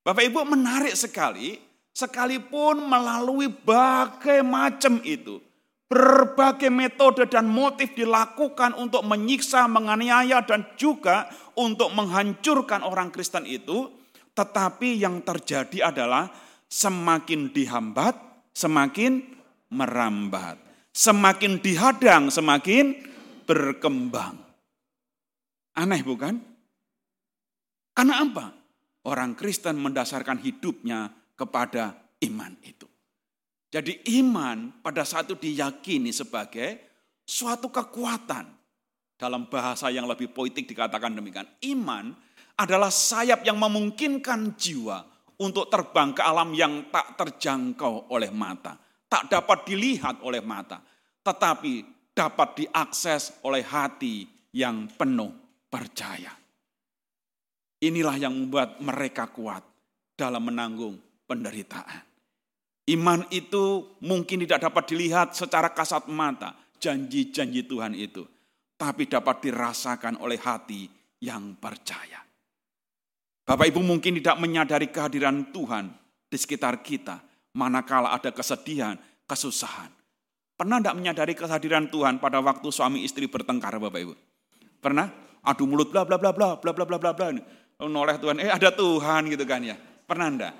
[0.00, 1.60] Bapak Ibu menarik sekali,
[1.92, 5.42] sekalipun melalui bagai macam itu,
[5.90, 11.26] berbagai metode dan motif dilakukan untuk menyiksa, menganiaya, dan juga
[11.58, 13.90] untuk menghancurkan orang Kristen itu,
[14.30, 16.30] tetapi yang terjadi adalah
[16.70, 18.14] semakin dihambat,
[18.54, 19.34] semakin
[19.74, 20.62] merambat.
[20.90, 22.98] Semakin dihadang, semakin
[23.46, 24.42] berkembang.
[25.78, 26.34] Aneh bukan?
[27.94, 28.46] Karena apa?
[29.06, 31.94] Orang Kristen mendasarkan hidupnya kepada
[32.26, 32.89] iman itu.
[33.70, 36.82] Jadi iman pada saat itu diyakini sebagai
[37.22, 38.58] suatu kekuatan.
[39.14, 41.46] Dalam bahasa yang lebih politik dikatakan demikian.
[41.62, 42.10] Iman
[42.58, 45.06] adalah sayap yang memungkinkan jiwa
[45.38, 48.76] untuk terbang ke alam yang tak terjangkau oleh mata,
[49.06, 50.82] tak dapat dilihat oleh mata,
[51.22, 55.30] tetapi dapat diakses oleh hati yang penuh
[55.70, 56.34] percaya.
[57.80, 59.64] Inilah yang membuat mereka kuat
[60.12, 62.09] dalam menanggung penderitaan.
[62.90, 68.26] Iman itu mungkin tidak dapat dilihat secara kasat mata, janji-janji Tuhan itu,
[68.74, 70.90] tapi dapat dirasakan oleh hati
[71.22, 72.18] yang percaya.
[73.46, 75.86] Bapak Ibu mungkin tidak menyadari kehadiran Tuhan
[76.26, 77.22] di sekitar kita,
[77.54, 79.90] manakala ada kesedihan, kesusahan.
[80.58, 84.14] Pernah tidak menyadari kehadiran Tuhan pada waktu suami istri bertengkar Bapak Ibu?
[84.82, 85.06] Pernah?
[85.46, 87.26] Adu mulut bla bla bla bla bla bla bla bla bla.
[87.80, 89.78] Noleh Tuhan, eh ada Tuhan gitu kan ya.
[90.04, 90.54] Pernah enggak?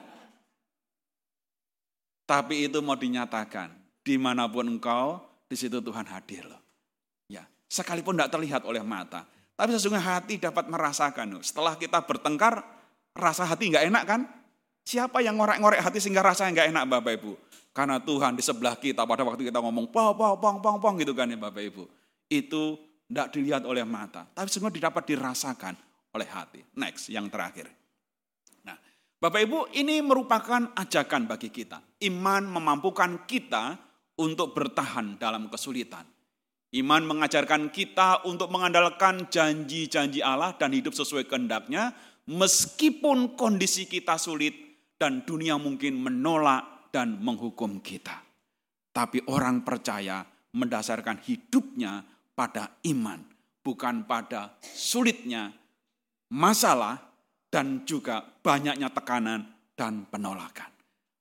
[2.30, 3.74] Tapi itu mau dinyatakan,
[4.06, 5.18] di mana pun engkau,
[5.50, 6.62] di situ Tuhan hadir loh.
[7.26, 9.26] Ya, sekalipun tidak terlihat oleh mata,
[9.58, 11.42] tapi sesungguhnya hati dapat merasakan.
[11.42, 12.62] Setelah kita bertengkar,
[13.18, 14.20] rasa hati nggak enak kan?
[14.86, 17.32] Siapa yang ngorek-ngorek hati sehingga rasanya nggak enak Bapak Ibu?
[17.74, 21.10] Karena Tuhan di sebelah kita pada waktu kita ngomong pong pong pong pong pong gitu
[21.18, 21.84] kan ya Bapak Ibu.
[22.30, 22.78] Itu
[23.10, 25.74] tidak dilihat oleh mata, tapi semua didapat dirasakan
[26.14, 26.62] oleh hati.
[26.78, 27.66] Next, yang terakhir.
[29.20, 31.76] Bapak Ibu, ini merupakan ajakan bagi kita.
[32.08, 33.76] Iman memampukan kita
[34.16, 36.08] untuk bertahan dalam kesulitan.
[36.72, 41.92] Iman mengajarkan kita untuk mengandalkan janji-janji Allah dan hidup sesuai kehendaknya,
[42.32, 44.56] meskipun kondisi kita sulit
[44.96, 48.24] dan dunia mungkin menolak dan menghukum kita.
[48.88, 50.24] Tapi orang percaya
[50.56, 52.00] mendasarkan hidupnya
[52.32, 53.20] pada iman,
[53.60, 55.52] bukan pada sulitnya
[56.32, 57.09] masalah
[57.50, 60.70] dan juga banyaknya tekanan dan penolakan.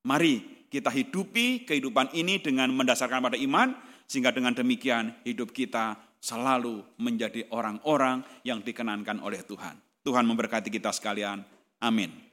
[0.06, 3.74] Mari kita hidupi kehidupan ini dengan mendasarkan pada iman,
[4.06, 9.76] sehingga dengan demikian hidup kita selalu menjadi orang-orang yang dikenankan oleh Tuhan.
[10.06, 11.42] Tuhan memberkati kita sekalian.
[11.82, 12.29] Amin.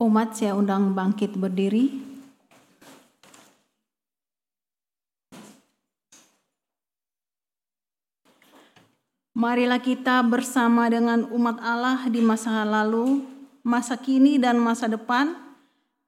[0.00, 2.00] Umat saya undang bangkit berdiri.
[9.36, 13.28] Marilah kita bersama dengan umat Allah di masa lalu,
[13.60, 15.36] masa kini dan masa depan,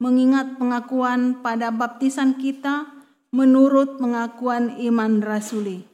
[0.01, 2.89] mengingat pengakuan pada baptisan kita
[3.28, 5.85] menurut pengakuan iman rasuli.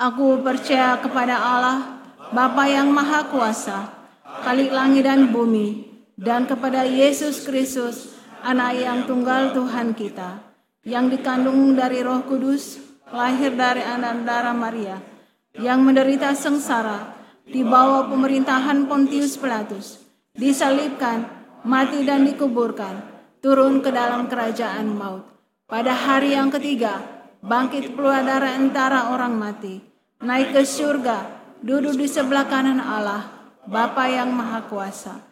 [0.00, 4.00] Aku percaya kepada Allah, Bapa yang Maha Kuasa,
[4.48, 8.12] Kalik langit dan bumi, dan kepada Yesus Kristus,
[8.44, 10.44] anak yang tunggal Tuhan kita,
[10.84, 14.98] yang dikandung dari roh kudus, lahir dari anak darah Maria,
[15.56, 20.00] yang menderita sengsara, di bawah pemerintahan Pontius Pilatus,
[20.36, 21.26] disalibkan,
[21.64, 23.02] mati dan dikuburkan,
[23.42, 25.26] turun ke dalam kerajaan maut.
[25.66, 27.00] Pada hari yang ketiga,
[27.40, 29.80] bangkit keluar dari antara orang mati,
[30.20, 35.31] naik ke surga, duduk di sebelah kanan Allah, Bapa yang Maha Kuasa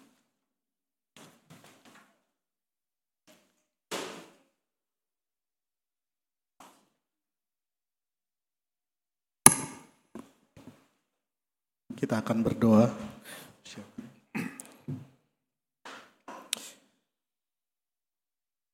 [12.01, 12.89] Kita akan berdoa.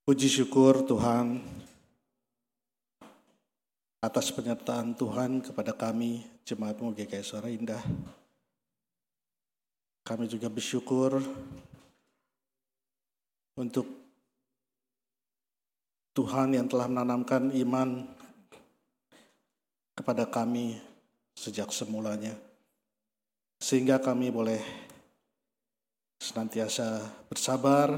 [0.08, 1.44] Puji syukur Tuhan
[4.00, 7.84] atas penyertaan Tuhan kepada kami, jemaatmu GKI Suara Indah.
[10.08, 11.20] Kami juga bersyukur
[13.60, 13.92] untuk
[16.16, 18.08] Tuhan yang telah menanamkan iman
[20.00, 20.80] kepada kami
[21.36, 22.47] sejak semulanya
[23.58, 24.62] sehingga kami boleh
[26.18, 27.94] senantiasa bersabar,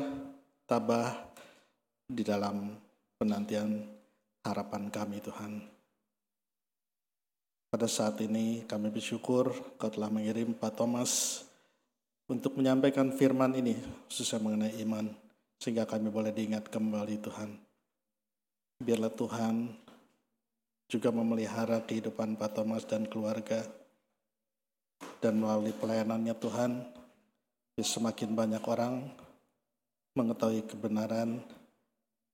[0.67, 1.29] tabah
[2.09, 2.75] di dalam
[3.19, 3.85] penantian
[4.43, 5.61] harapan kami Tuhan.
[7.69, 11.45] Pada saat ini kami bersyukur kau telah mengirim Pak Thomas
[12.25, 13.77] untuk menyampaikan firman ini
[14.09, 15.05] khususnya mengenai iman
[15.61, 17.49] sehingga kami boleh diingat kembali Tuhan.
[18.79, 19.69] Biarlah Tuhan
[20.89, 23.61] juga memelihara kehidupan Pak Thomas dan keluarga
[25.19, 26.71] dan melalui pelayanannya Tuhan,
[27.79, 29.07] semakin banyak orang
[30.15, 31.39] mengetahui kebenaran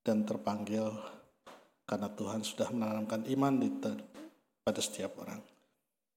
[0.01, 0.89] dan terpanggil
[1.85, 3.69] karena Tuhan sudah menanamkan iman di
[4.65, 5.37] pada setiap orang.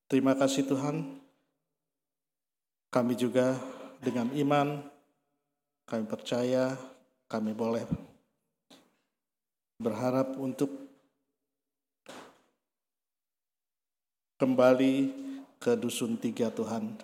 [0.09, 1.21] Terima kasih Tuhan.
[2.89, 3.53] Kami juga
[4.01, 4.81] dengan iman,
[5.85, 6.73] kami percaya,
[7.29, 7.85] kami boleh
[9.77, 10.73] berharap untuk
[14.41, 15.28] kembali
[15.59, 16.95] ke Dusun Tiga Tuhan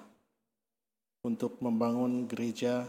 [1.26, 2.86] untuk membangun gereja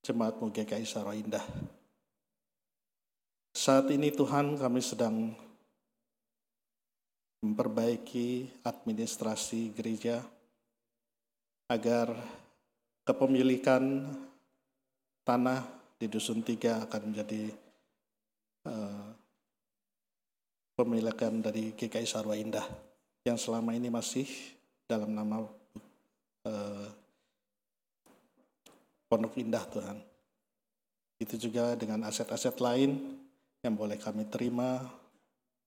[0.00, 1.44] Jemaat GKI Saro Indah.
[3.52, 5.32] Saat ini Tuhan kami sedang
[7.40, 10.24] memperbaiki administrasi gereja
[11.68, 12.16] agar
[13.04, 14.08] kepemilikan
[15.24, 15.64] tanah
[16.00, 17.52] di Dusun Tiga akan menjadi
[18.68, 19.08] uh,
[20.80, 22.89] pemilikan dari GKI Sarwa Indah
[23.24, 24.26] yang selama ini masih
[24.88, 25.44] dalam nama
[26.48, 26.88] uh,
[29.10, 29.98] Pondok Indah Tuhan.
[31.20, 33.18] Itu juga dengan aset-aset lain
[33.60, 34.80] yang boleh kami terima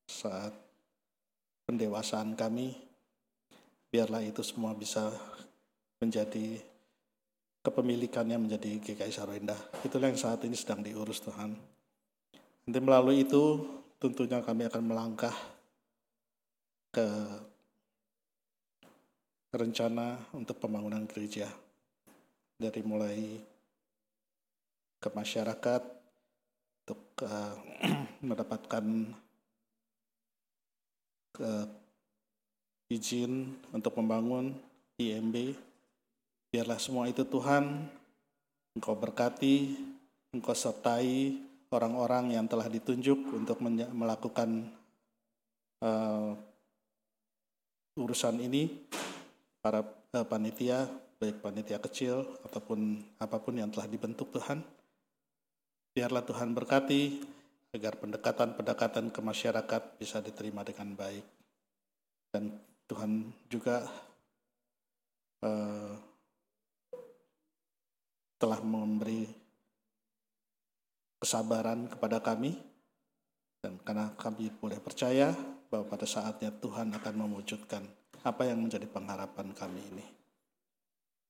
[0.09, 0.55] saat
[1.69, 2.73] pendewasaan kami.
[3.93, 5.13] Biarlah itu semua bisa
[6.01, 6.57] menjadi
[7.61, 9.55] kepemilikannya menjadi GKI Samarinda.
[9.85, 11.53] Itulah yang saat ini sedang diurus Tuhan.
[12.65, 13.61] Nanti melalui itu
[14.01, 15.35] tentunya kami akan melangkah
[16.94, 17.10] ke
[19.49, 21.49] rencana untuk pembangunan gereja
[22.53, 23.41] dari mulai
[25.02, 25.82] ke masyarakat
[26.86, 27.57] untuk uh,
[28.30, 28.86] mendapatkan
[31.34, 31.52] ke
[32.94, 34.53] izin untuk membangun
[35.02, 35.57] IMB.
[36.53, 37.90] Biarlah semua itu Tuhan,
[38.78, 39.74] Engkau berkati,
[40.30, 41.41] Engkau sertai
[41.74, 44.70] orang-orang yang telah ditunjuk untuk melakukan
[45.82, 46.38] uh,
[47.98, 48.70] urusan ini,
[49.61, 50.90] para uh, panitia,
[51.22, 54.61] baik panitia kecil ataupun apa pun yang telah dibentuk Tuhan.
[55.94, 57.22] Biarlah Tuhan berkati
[57.74, 61.26] agar pendekatan-pendekatan ke masyarakat bisa diterima dengan baik.
[62.34, 62.53] Dan
[62.90, 63.86] Tuhan juga
[65.45, 65.94] uh,
[68.41, 69.24] telah memberi
[71.24, 72.52] kesabaran kepada kami
[73.64, 75.32] dan karena kami boleh percaya
[75.74, 77.82] bahwa pada saatnya Tuhan akan mewujudkan
[78.22, 80.06] apa yang menjadi pengharapan kami ini.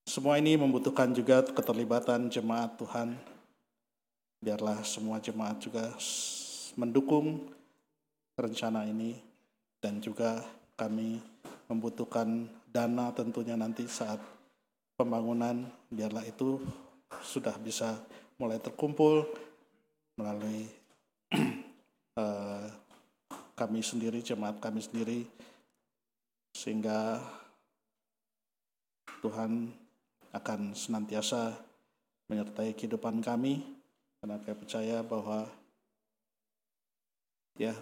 [0.03, 3.15] Semua ini membutuhkan juga keterlibatan jemaat Tuhan.
[4.43, 5.95] Biarlah semua jemaat juga
[6.75, 7.47] mendukung
[8.35, 9.15] rencana ini
[9.79, 10.43] dan juga
[10.75, 11.23] kami
[11.71, 14.19] membutuhkan dana tentunya nanti saat
[14.99, 16.59] pembangunan biarlah itu
[17.23, 17.95] sudah bisa
[18.35, 19.23] mulai terkumpul
[20.19, 20.67] melalui
[22.19, 22.67] uh,
[23.53, 25.25] kami sendiri, jemaat kami sendiri,
[26.53, 27.21] sehingga
[29.21, 29.69] Tuhan
[30.33, 31.55] akan senantiasa
[32.27, 33.61] menyertai kehidupan kami,
[34.19, 35.45] karena saya percaya bahwa
[37.59, 37.77] ya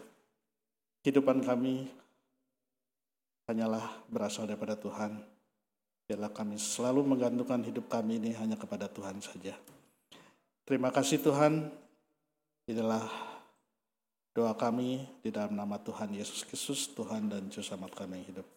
[1.02, 1.88] kehidupan kami
[3.48, 5.24] hanyalah berasal daripada Tuhan.
[6.08, 9.56] Biarlah kami selalu menggantungkan hidup kami ini hanya kepada Tuhan saja.
[10.68, 11.72] Terima kasih Tuhan.
[12.68, 13.31] Inilah
[14.32, 18.48] doa kami di dalam nama Tuhan Yesus Kristus, Tuhan dan Juru Selamat kami yang hidup.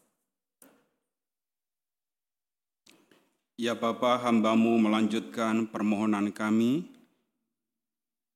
[3.54, 6.90] Ya Bapa, hambamu melanjutkan permohonan kami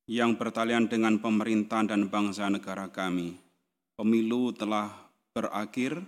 [0.06, 3.34] yang bertalian dengan pemerintahan dan bangsa negara kami.
[3.98, 4.94] Pemilu telah
[5.34, 6.06] berakhir,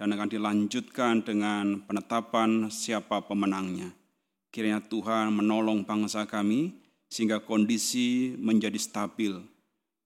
[0.00, 3.92] dan akan dilanjutkan dengan penetapan siapa pemenangnya.
[4.48, 6.72] Kiranya Tuhan menolong bangsa kami
[7.12, 9.36] sehingga kondisi menjadi stabil,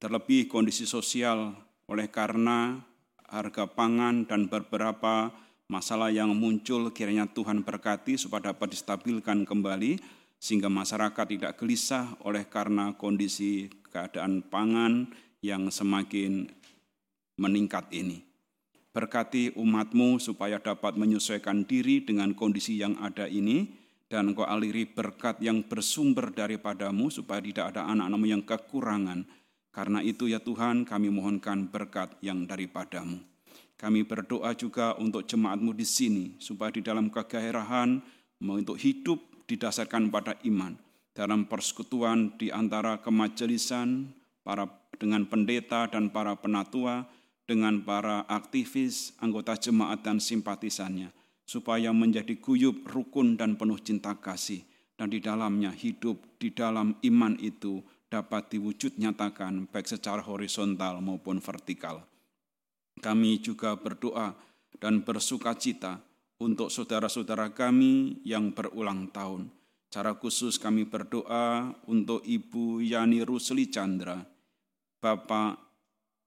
[0.05, 1.57] terlebih kondisi sosial
[1.89, 2.77] oleh karena
[3.25, 5.33] harga pangan dan beberapa
[5.65, 9.97] masalah yang muncul kiranya Tuhan berkati supaya dapat distabilkan kembali
[10.37, 15.09] sehingga masyarakat tidak gelisah oleh karena kondisi keadaan pangan
[15.41, 16.53] yang semakin
[17.41, 18.29] meningkat ini.
[18.93, 23.73] Berkati umatmu supaya dapat menyesuaikan diri dengan kondisi yang ada ini,
[24.13, 29.27] dan engkau aliri berkat yang bersumber daripadamu supaya tidak ada anak-anakmu yang kekurangan.
[29.75, 33.19] Karena itu ya Tuhan kami mohonkan berkat yang daripadamu.
[33.75, 37.99] Kami berdoa juga untuk jemaatmu di sini, supaya di dalam kegairahan
[38.39, 39.19] untuk hidup
[39.51, 40.79] didasarkan pada iman.
[41.11, 44.15] Dalam persekutuan di antara kemajelisan,
[44.47, 47.11] para dengan pendeta dan para penatua,
[47.45, 51.11] dengan para aktivis, anggota jemaat dan simpatisannya,
[51.45, 54.63] supaya menjadi guyup, rukun, dan penuh cinta kasih,
[54.97, 57.83] dan di dalamnya hidup di dalam iman itu
[58.15, 62.07] dapat diwujud nyatakan baik secara horizontal maupun vertikal.
[63.03, 64.31] Kami juga berdoa
[64.79, 65.99] dan bersuka cita
[66.39, 69.51] untuk saudara-saudara kami yang berulang tahun.
[69.91, 74.23] Cara khusus kami berdoa untuk Ibu Yani Rusli Chandra,
[75.03, 75.59] Bapak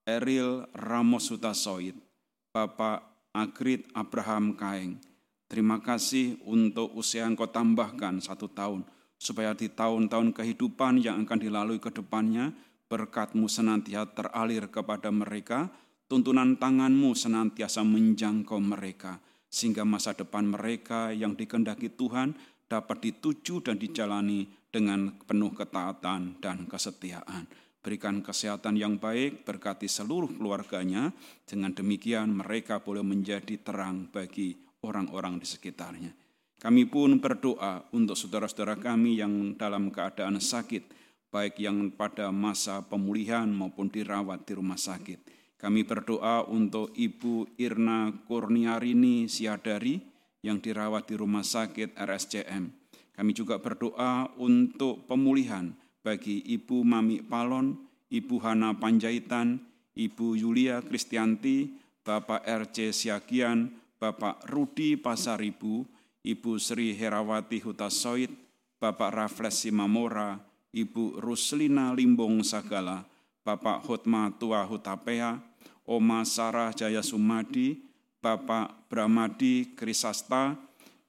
[0.07, 1.95] Eril Ramos Hutasoid,
[2.51, 4.99] Bapak Agrit Abraham Kaeng.
[5.47, 8.84] Terima kasih untuk usia yang kau tambahkan satu tahun,
[9.18, 12.53] supaya di tahun-tahun kehidupan yang akan dilalui ke depannya,
[12.88, 15.68] berkatmu senantiasa teralir kepada mereka,
[16.07, 19.19] tuntunan tanganmu senantiasa menjangkau mereka,
[19.52, 22.38] sehingga masa depan mereka yang dikendaki Tuhan
[22.69, 30.35] dapat dituju dan dijalani dengan penuh ketaatan dan kesetiaan berikan kesehatan yang baik, berkati seluruh
[30.35, 31.15] keluarganya.
[31.48, 36.27] Dengan demikian mereka boleh menjadi terang bagi orang-orang di sekitarnya.
[36.57, 40.89] Kami pun berdoa untuk saudara-saudara kami yang dalam keadaan sakit,
[41.29, 45.21] baik yang pada masa pemulihan maupun dirawat di rumah sakit.
[45.57, 50.01] Kami berdoa untuk Ibu Irna Kurniarini Siadari
[50.41, 52.69] yang dirawat di rumah sakit RSCM.
[53.13, 55.73] Kami juga berdoa untuk pemulihan
[56.05, 57.73] bagi Ibu Mami Palon,
[58.09, 59.61] Ibu Hana Panjaitan,
[59.97, 61.73] Ibu Yulia Kristianti,
[62.05, 65.97] Bapak RC Siagian, Bapak Rudi Pasaribu,
[66.28, 68.28] Ibu Sri Herawati Hutasoid,
[68.76, 70.36] Bapak Rafles Simamora,
[70.76, 73.08] Ibu Ruslina Limbong Sagala,
[73.48, 75.40] Bapak Hotma Tua Hutapea,
[75.88, 77.80] Oma Sarah Jaya Sumadi,
[78.20, 80.52] Bapak Bramadi Krisasta,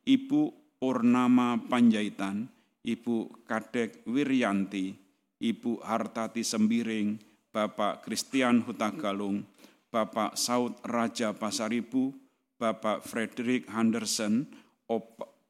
[0.07, 2.47] Ibu Purnama Panjaitan,
[2.87, 4.95] Ibu Kadek Wiryanti,
[5.43, 7.19] Ibu Hartati Sembiring,
[7.51, 9.43] Bapak Christian Hutagalung,
[9.91, 12.15] Bapak Saud Raja Pasaribu,
[12.55, 14.47] Bapak Frederick Henderson,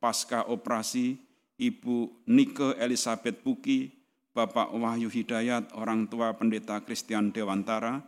[0.03, 1.19] pasca operasi,
[1.59, 3.91] Ibu Nike Elizabeth Buki,
[4.31, 7.99] Bapak Wahyu Hidayat, orang tua pendeta Christian Dewantara,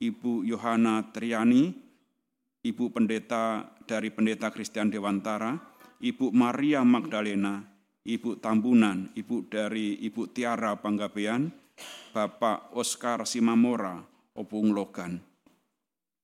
[0.00, 1.76] Ibu Yohana Triani,
[2.64, 5.52] Ibu pendeta dari pendeta Christian Dewantara,
[6.00, 7.60] Ibu Maria Magdalena,
[8.04, 11.52] Ibu Tambunan, Ibu dari Ibu Tiara Panggabean,
[12.16, 14.00] Bapak Oscar Simamora,
[14.32, 15.20] Opung Logan.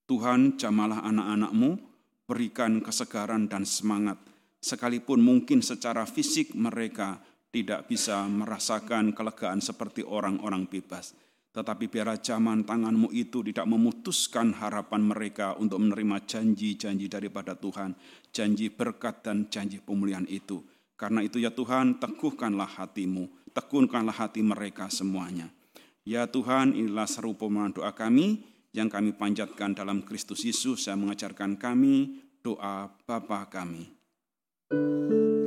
[0.09, 1.77] Tuhan jamalah anak-anakmu,
[2.24, 4.16] berikan kesegaran dan semangat,
[4.61, 7.19] sekalipun mungkin secara fisik mereka
[7.51, 11.16] tidak bisa merasakan kelegaan seperti orang-orang bebas.
[11.51, 17.99] Tetapi biarlah zaman tanganmu itu tidak memutuskan harapan mereka untuk menerima janji-janji daripada Tuhan,
[18.31, 20.62] janji berkat dan janji pemulihan itu.
[20.95, 25.51] Karena itu ya Tuhan, teguhkanlah hatimu, tekunkanlah hati mereka semuanya.
[26.07, 31.59] Ya Tuhan, inilah seru pemohonan doa kami yang kami panjatkan dalam Kristus Yesus yang mengajarkan
[31.59, 33.99] kami doa Bapa kami.
[34.70, 35.40] thank you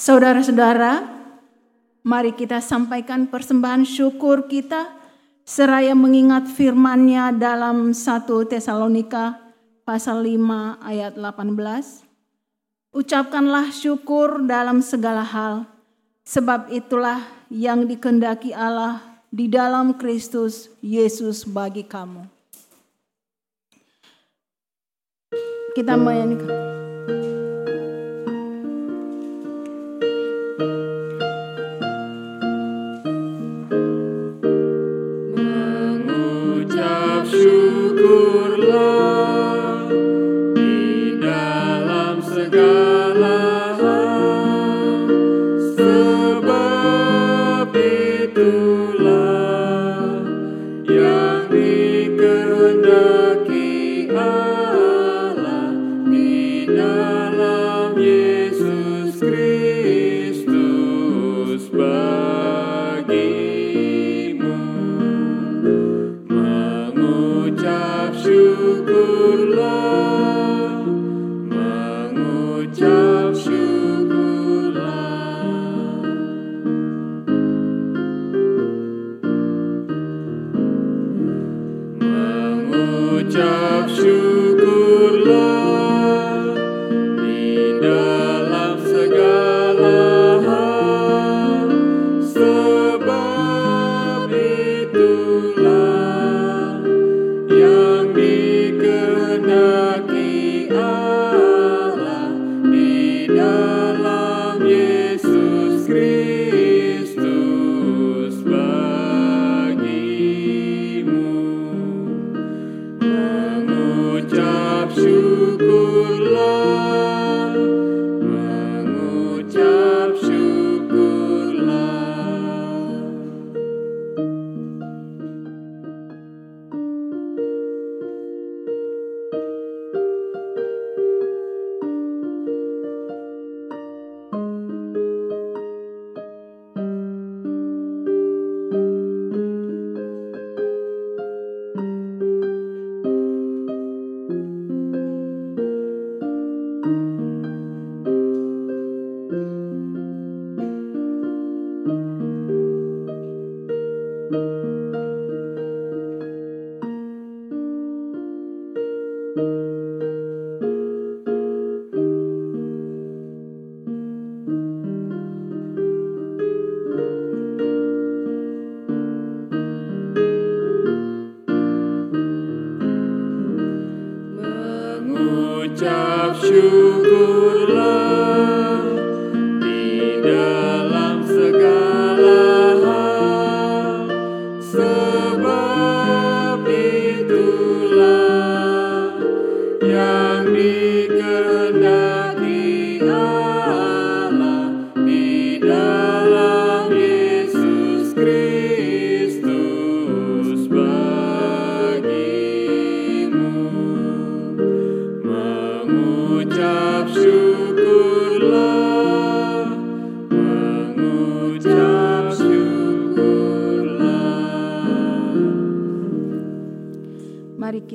[0.00, 1.04] Saudara-saudara,
[2.00, 4.96] mari kita sampaikan persembahan syukur kita
[5.44, 9.36] seraya mengingat firman-Nya dalam 1 Tesalonika
[9.84, 12.96] pasal 5 ayat 18.
[12.96, 15.68] Ucapkanlah syukur dalam segala hal,
[16.24, 17.20] sebab itulah
[17.52, 22.24] yang dikendaki Allah di dalam Kristus Yesus bagi kamu.
[25.76, 26.69] Kita menyanyikan.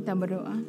[0.06, 0.62] Kita berdoa.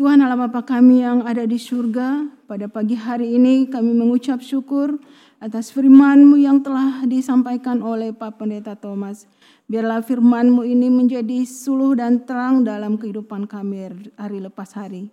[0.00, 4.96] Tuhan Allah Bapa kami yang ada di surga, pada pagi hari ini kami mengucap syukur
[5.36, 9.28] atas firman-Mu yang telah disampaikan oleh Pak Pendeta Thomas.
[9.68, 15.12] Biarlah firman-Mu ini menjadi suluh dan terang dalam kehidupan kami hari lepas hari.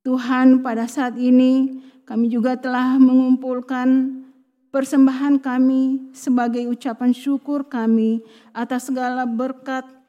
[0.00, 4.24] Tuhan pada saat ini kami juga telah mengumpulkan
[4.72, 8.24] persembahan kami sebagai ucapan syukur kami
[8.56, 9.99] atas segala berkat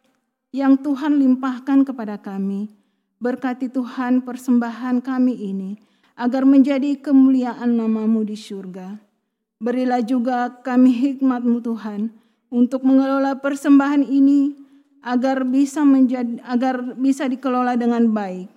[0.51, 2.71] yang Tuhan limpahkan kepada kami.
[3.23, 5.71] Berkati Tuhan persembahan kami ini,
[6.19, 8.99] agar menjadi kemuliaan namamu di surga.
[9.61, 12.11] Berilah juga kami hikmatmu Tuhan,
[12.51, 14.57] untuk mengelola persembahan ini,
[15.01, 18.51] agar bisa menjadi, agar bisa dikelola dengan baik.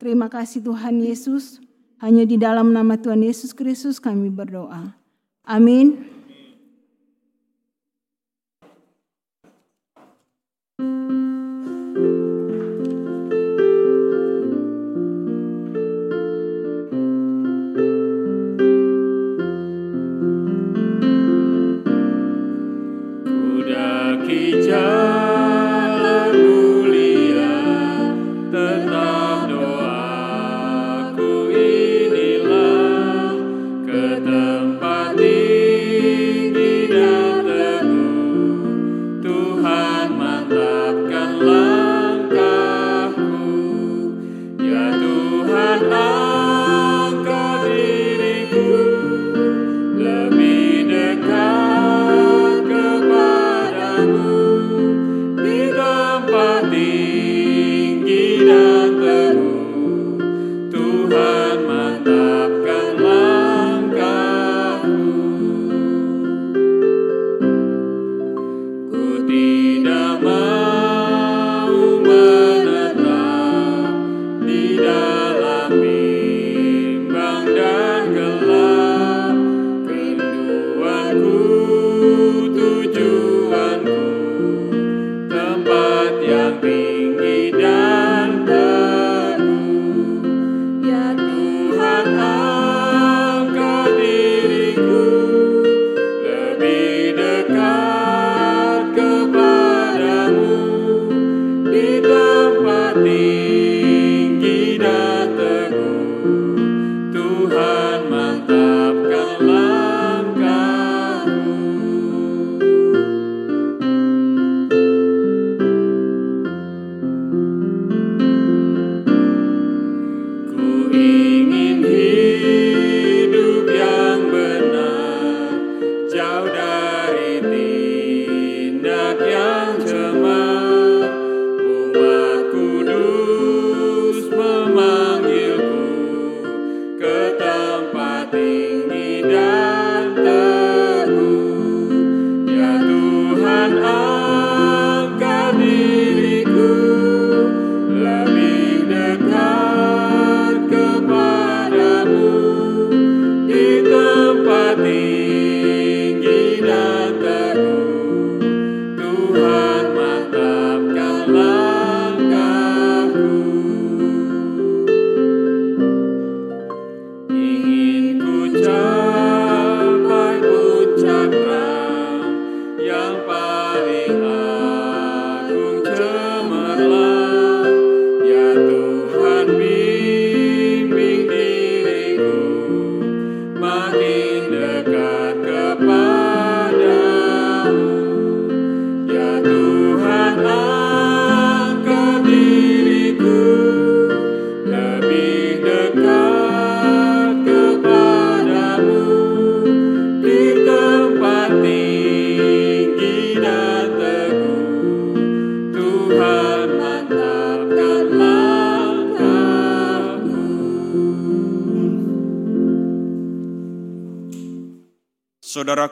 [0.00, 1.60] Terima kasih Tuhan Yesus,
[2.00, 4.96] hanya di dalam nama Tuhan Yesus Kristus kami berdoa.
[5.44, 6.09] Amin.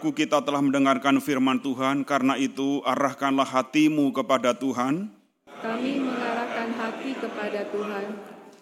[0.08, 5.12] Saudaraku, kita telah mendengarkan firman Tuhan, karena itu arahkanlah hatimu kepada Tuhan.
[5.44, 8.04] Kami mengarahkan hati kepada Tuhan.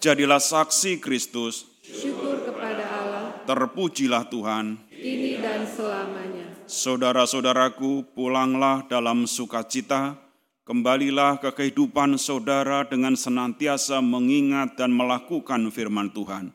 [0.02, 4.74] Jadilah saksi Kristus, Syukur kepada Allah, terpujilah Tuhan.
[4.90, 6.50] kini dan selamanya.
[6.66, 10.18] Saudara-saudaraku, pulanglah dalam sukacita,
[10.66, 16.50] kembalilah ke kehidupan saudara dengan senantiasa mengingat dan melakukan firman Tuhan.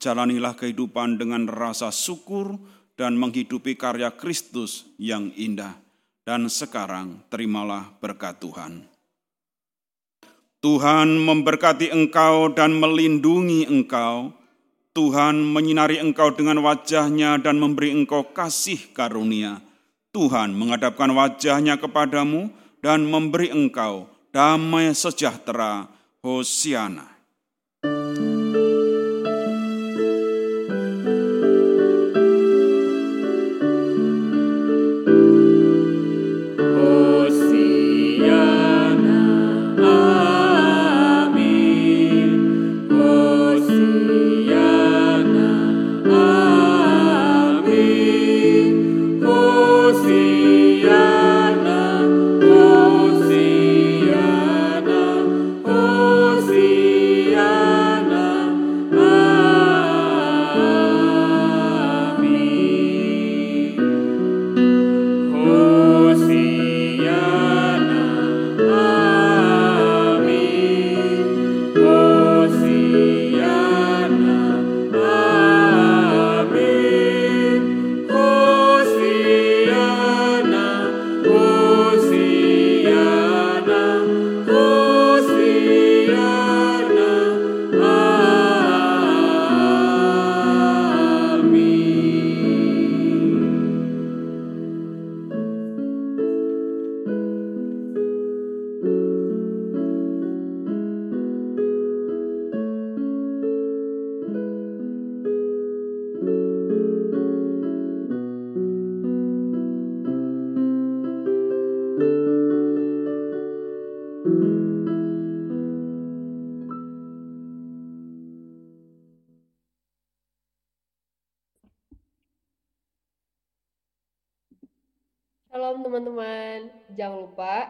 [0.00, 2.56] Jalanilah kehidupan dengan rasa syukur
[3.00, 5.72] dan menghidupi karya Kristus yang indah.
[6.20, 8.84] Dan sekarang terimalah berkat Tuhan.
[10.60, 14.36] Tuhan memberkati engkau dan melindungi engkau.
[14.92, 19.64] Tuhan menyinari engkau dengan wajahnya dan memberi engkau kasih karunia.
[20.12, 22.52] Tuhan menghadapkan wajahnya kepadamu
[22.84, 25.88] dan memberi engkau damai sejahtera.
[26.20, 27.09] Hosiana.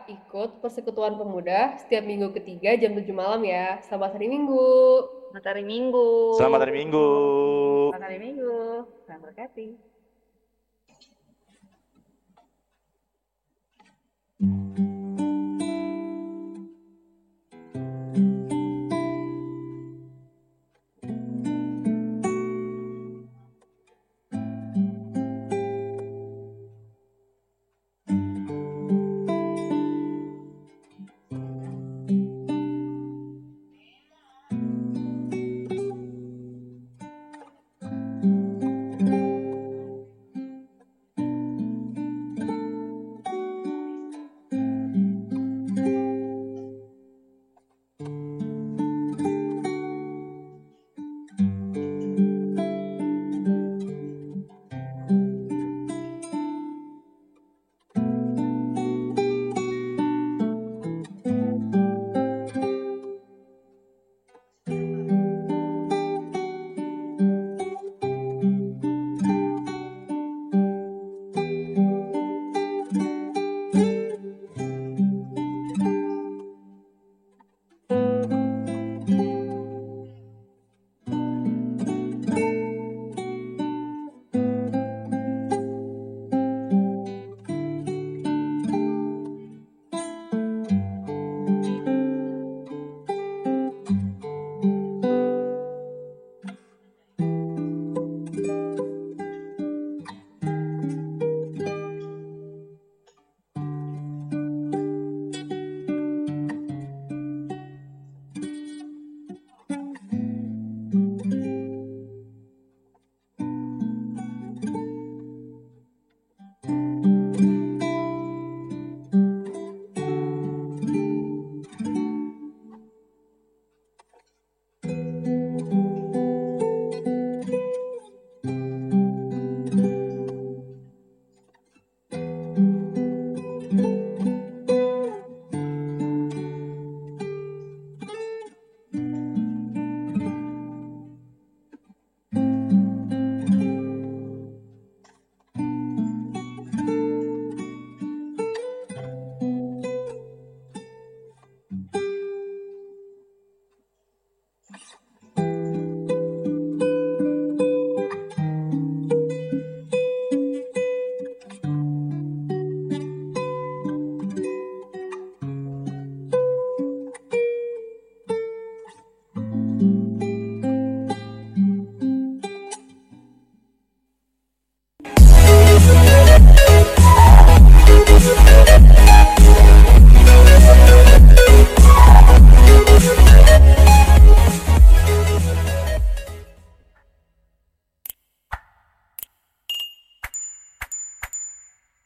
[0.09, 3.82] Ikut persekutuan pemuda setiap minggu ketiga jam 7 malam ya.
[3.85, 4.68] Selamat hari Minggu.
[5.35, 6.09] Selamat hari Minggu.
[6.39, 7.09] Selamat hari Minggu.
[7.90, 8.59] Selamat hari Minggu.
[9.05, 9.89] Selamat berkati.